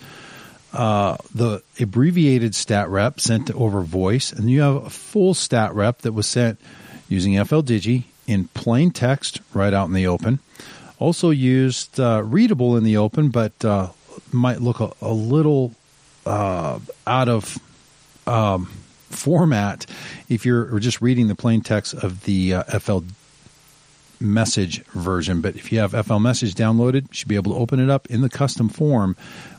Uh, 0.74 1.18
the 1.34 1.62
abbreviated 1.80 2.54
stat 2.56 2.90
rep 2.90 3.20
sent 3.20 3.50
over 3.52 3.82
voice, 3.82 4.32
and 4.32 4.50
you 4.50 4.62
have 4.62 4.76
a 4.76 4.90
full 4.90 5.34
stat 5.34 5.74
rep 5.74 6.00
that 6.00 6.12
was 6.12 6.28
sent 6.28 6.60
using 7.08 7.34
FLDigi 7.34 8.04
in 8.26 8.48
plain 8.50 8.92
text 8.92 9.40
right 9.54 9.74
out 9.74 9.88
in 9.88 9.94
the 9.94 10.08
open. 10.08 10.40
Also 11.00 11.30
used 11.30 12.00
uh, 12.00 12.22
readable 12.24 12.76
in 12.76 12.84
the 12.84 12.98
open, 12.98 13.30
but 13.30 13.64
uh, 13.64 13.90
might 14.32 14.60
look 14.60 14.80
a, 14.80 14.92
a 15.02 15.14
little 15.14 15.74
uh, 16.26 16.80
out 17.06 17.30
of 17.30 17.58
um, 18.26 18.66
format 19.10 19.86
if 20.28 20.46
you're 20.46 20.80
just 20.80 21.02
reading 21.02 21.28
the 21.28 21.36
plain 21.36 21.62
text 21.62 21.94
of 21.94 22.24
the 22.24 22.56
uh, 22.56 22.80
FL 22.80 23.00
message 24.20 24.84
version. 24.86 25.42
But 25.42 25.56
if 25.56 25.72
you 25.72 25.80
have 25.80 25.92
FL 26.06 26.18
message 26.18 26.56
downloaded, 26.56 27.04
you 27.04 27.14
should 27.14 27.28
be 27.28 27.36
able 27.36 27.54
to 27.54 27.60
open 27.60 27.80
it 27.80 27.90
up 27.90 28.08
in 28.08 28.22
the 28.22 28.30
custom 28.30 28.70
form 28.70 29.16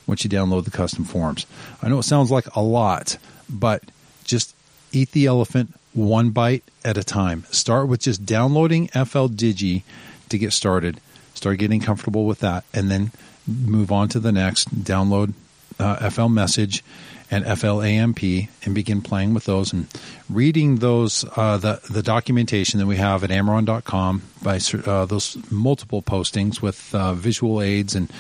once 0.07 0.25
you 0.25 0.31
download 0.31 0.65
the 0.65 0.71
custom 0.71 1.05
forms. 1.05 1.47
I 1.83 1.89
know 1.89 1.99
it 1.99 2.05
sounds 2.05 2.31
like 2.31 2.55
a 2.57 2.63
lot, 2.63 3.19
but 3.49 3.85
just 4.25 4.55
eat 4.93 5.13
the 5.13 5.27
elephant 5.27 5.75
one 5.93 6.31
bite 6.31 6.65
at 6.85 6.97
a 6.97 7.05
time. 7.05 7.45
Start 7.51 7.89
with 7.89 8.01
just 8.01 8.25
downloading 8.25 8.89
FL 8.89 9.27
Digi 9.27 9.83
to 10.29 10.39
get 10.39 10.53
started. 10.53 11.01
Start 11.35 11.59
getting 11.59 11.81
comfortable 11.81 12.27
with 12.27 12.41
that, 12.41 12.65
and 12.75 12.91
then 12.91 13.13
move 13.47 13.93
on 13.93 14.09
to 14.09 14.21
the 14.21 14.33
next. 14.33 14.75
Download 14.83 15.33
uh, 15.79 16.11
FL 16.11 16.27
Message 16.27 16.83
and 17.31 17.45
FLAMP 17.45 18.49
and 18.65 18.75
begin 18.75 19.03
playing 19.03 19.35
with 19.35 19.45
those 19.45 19.73
and 19.73 19.87
reading 20.31 20.77
those 20.77 21.25
uh, 21.37 21.57
the 21.59 21.81
the 21.91 22.03
documentation 22.03 22.79
that 22.81 22.87
we 22.87 22.97
have 22.97 23.25
at 23.25 23.31
amrron.com 23.31 24.23
by 24.43 24.59
uh, 24.87 25.05
those 25.05 25.37
multiple 25.51 26.03
postings 26.03 26.63
with 26.63 26.95
uh, 26.95 27.15
visual 27.15 27.61
aids 27.61 27.95
and 27.95 28.11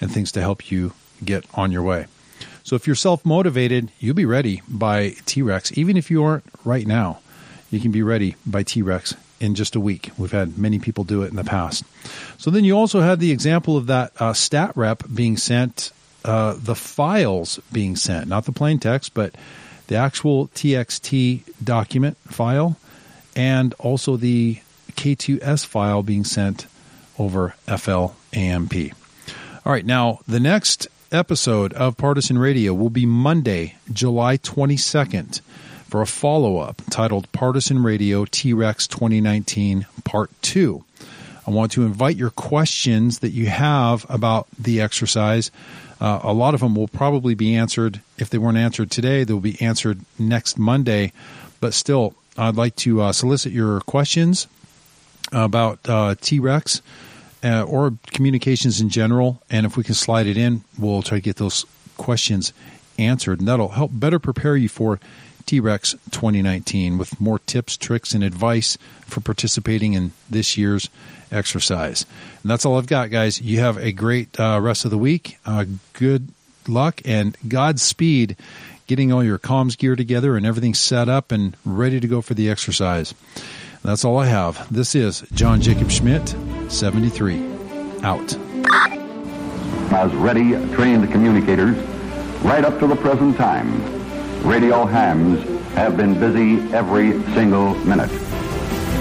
and 0.00 0.12
things 0.12 0.32
to 0.32 0.40
help 0.40 0.70
you 0.70 0.92
get 1.24 1.44
on 1.54 1.72
your 1.72 1.82
way. 1.82 2.06
So 2.64 2.76
if 2.76 2.86
you're 2.86 2.96
self 2.96 3.24
motivated, 3.24 3.90
you'll 3.98 4.14
be 4.14 4.24
ready 4.24 4.62
by 4.68 5.16
T 5.26 5.42
Rex. 5.42 5.76
Even 5.76 5.96
if 5.96 6.10
you 6.10 6.22
aren't 6.22 6.44
right 6.64 6.86
now, 6.86 7.20
you 7.70 7.80
can 7.80 7.90
be 7.90 8.02
ready 8.02 8.36
by 8.46 8.62
T 8.62 8.82
Rex 8.82 9.14
in 9.40 9.54
just 9.56 9.74
a 9.74 9.80
week. 9.80 10.10
We've 10.16 10.30
had 10.30 10.56
many 10.56 10.78
people 10.78 11.02
do 11.02 11.22
it 11.22 11.30
in 11.30 11.36
the 11.36 11.44
past. 11.44 11.84
So 12.38 12.50
then 12.50 12.64
you 12.64 12.76
also 12.76 13.00
had 13.00 13.18
the 13.18 13.32
example 13.32 13.76
of 13.76 13.88
that 13.88 14.12
uh, 14.20 14.32
stat 14.32 14.72
rep 14.76 15.02
being 15.12 15.36
sent, 15.36 15.90
uh, 16.24 16.54
the 16.58 16.74
files 16.74 17.60
being 17.72 17.96
sent, 17.96 18.28
not 18.28 18.44
the 18.44 18.52
plain 18.52 18.78
text, 18.78 19.14
but 19.14 19.34
the 19.88 19.96
actual 19.96 20.48
TXT 20.48 21.42
document 21.62 22.16
file, 22.28 22.76
and 23.34 23.74
also 23.74 24.16
the 24.16 24.60
K2S 24.92 25.66
file 25.66 26.02
being 26.02 26.24
sent 26.24 26.66
over 27.18 27.54
FLAMP. 27.66 28.92
All 29.64 29.72
right, 29.72 29.84
now 29.86 30.20
the 30.26 30.40
next 30.40 30.88
episode 31.10 31.72
of 31.74 31.96
Partisan 31.96 32.38
Radio 32.38 32.72
will 32.72 32.90
be 32.90 33.06
Monday, 33.06 33.76
July 33.92 34.38
22nd 34.38 35.40
for 35.88 36.00
a 36.00 36.06
follow 36.06 36.58
up 36.58 36.80
titled 36.90 37.30
Partisan 37.32 37.82
Radio 37.82 38.24
T 38.24 38.54
Rex 38.54 38.86
2019 38.86 39.86
Part 40.04 40.30
2. 40.40 40.82
I 41.46 41.50
want 41.50 41.72
to 41.72 41.84
invite 41.84 42.16
your 42.16 42.30
questions 42.30 43.18
that 43.20 43.30
you 43.30 43.46
have 43.46 44.06
about 44.08 44.46
the 44.58 44.80
exercise. 44.80 45.50
Uh, 46.00 46.20
a 46.22 46.32
lot 46.32 46.54
of 46.54 46.60
them 46.60 46.74
will 46.74 46.88
probably 46.88 47.34
be 47.34 47.54
answered. 47.54 48.00
If 48.18 48.30
they 48.30 48.38
weren't 48.38 48.58
answered 48.58 48.90
today, 48.90 49.24
they'll 49.24 49.40
be 49.40 49.60
answered 49.60 50.00
next 50.18 50.58
Monday. 50.58 51.12
But 51.60 51.74
still, 51.74 52.14
I'd 52.36 52.56
like 52.56 52.76
to 52.76 53.02
uh, 53.02 53.12
solicit 53.12 53.52
your 53.52 53.80
questions 53.80 54.46
about 55.32 55.78
uh, 55.88 56.14
T 56.20 56.38
Rex 56.38 56.82
uh, 57.44 57.62
or 57.62 57.94
communications 58.08 58.80
in 58.80 58.88
general. 58.88 59.42
And 59.50 59.66
if 59.66 59.76
we 59.76 59.84
can 59.84 59.94
slide 59.94 60.26
it 60.26 60.36
in, 60.36 60.62
we'll 60.78 61.02
try 61.02 61.18
to 61.18 61.22
get 61.22 61.36
those 61.36 61.64
questions 61.96 62.52
answered. 62.98 63.40
And 63.40 63.48
that'll 63.48 63.68
help 63.68 63.90
better 63.94 64.18
prepare 64.18 64.56
you 64.56 64.68
for 64.68 65.00
T 65.42 65.60
Rex 65.60 65.92
2019 66.10 66.98
with 66.98 67.20
more 67.20 67.38
tips, 67.40 67.76
tricks, 67.76 68.14
and 68.14 68.24
advice 68.24 68.78
for 69.06 69.20
participating 69.20 69.92
in 69.94 70.12
this 70.30 70.56
year's 70.56 70.88
exercise. 71.30 72.06
And 72.42 72.50
that's 72.50 72.64
all 72.64 72.78
I've 72.78 72.86
got, 72.86 73.10
guys. 73.10 73.40
You 73.40 73.60
have 73.60 73.76
a 73.78 73.92
great 73.92 74.38
uh, 74.38 74.60
rest 74.60 74.84
of 74.84 74.90
the 74.90 74.98
week. 74.98 75.38
Uh, 75.44 75.64
good 75.92 76.28
luck 76.68 77.00
and 77.04 77.36
Godspeed 77.48 78.36
getting 78.86 79.12
all 79.12 79.24
your 79.24 79.38
comms 79.38 79.76
gear 79.76 79.96
together 79.96 80.36
and 80.36 80.44
everything 80.44 80.74
set 80.74 81.08
up 81.08 81.32
and 81.32 81.56
ready 81.64 82.00
to 82.00 82.06
go 82.06 82.20
for 82.20 82.34
the 82.34 82.50
exercise. 82.50 83.14
That's 83.82 84.04
all 84.04 84.18
I 84.18 84.26
have. 84.26 84.72
This 84.72 84.94
is 84.94 85.22
John 85.32 85.60
Jacob 85.60 85.90
Schmidt, 85.90 86.34
73. 86.68 87.42
Out. 88.02 88.36
As 89.92 90.12
ready, 90.14 90.52
trained 90.74 91.10
communicators 91.10 91.76
right 92.42 92.64
up 92.64 92.78
to 92.80 92.86
the 92.86 92.96
present 92.96 93.36
time. 93.36 94.01
Radio 94.44 94.84
hams 94.84 95.40
have 95.74 95.96
been 95.96 96.18
busy 96.18 96.58
every 96.74 97.12
single 97.32 97.76
minute. 97.84 98.10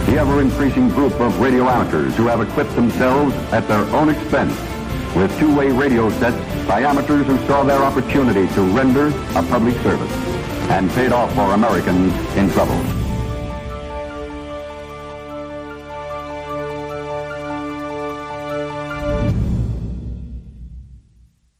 The 0.06 0.18
ever-increasing 0.20 0.90
group 0.90 1.20
of 1.20 1.40
radio 1.40 1.68
amateurs 1.68 2.16
who 2.16 2.28
have 2.28 2.42
equipped 2.42 2.76
themselves 2.76 3.34
at 3.52 3.68
their 3.68 3.84
own 3.96 4.10
expense 4.10 4.54
with 5.16 5.36
two-way 5.40 5.72
radio 5.72 6.12
sets 6.12 6.38
by 6.68 6.82
amateurs 6.82 7.26
who 7.26 7.38
saw 7.48 7.64
their 7.64 7.82
opportunity 7.82 8.48
to 8.54 8.62
render 8.62 9.08
a 9.08 9.44
public 9.50 9.76
service 9.78 10.12
and 10.70 10.92
paid 10.92 11.12
off 11.12 11.34
for 11.34 11.54
Americans 11.54 12.14
in 12.36 12.48
trouble. 12.52 13.01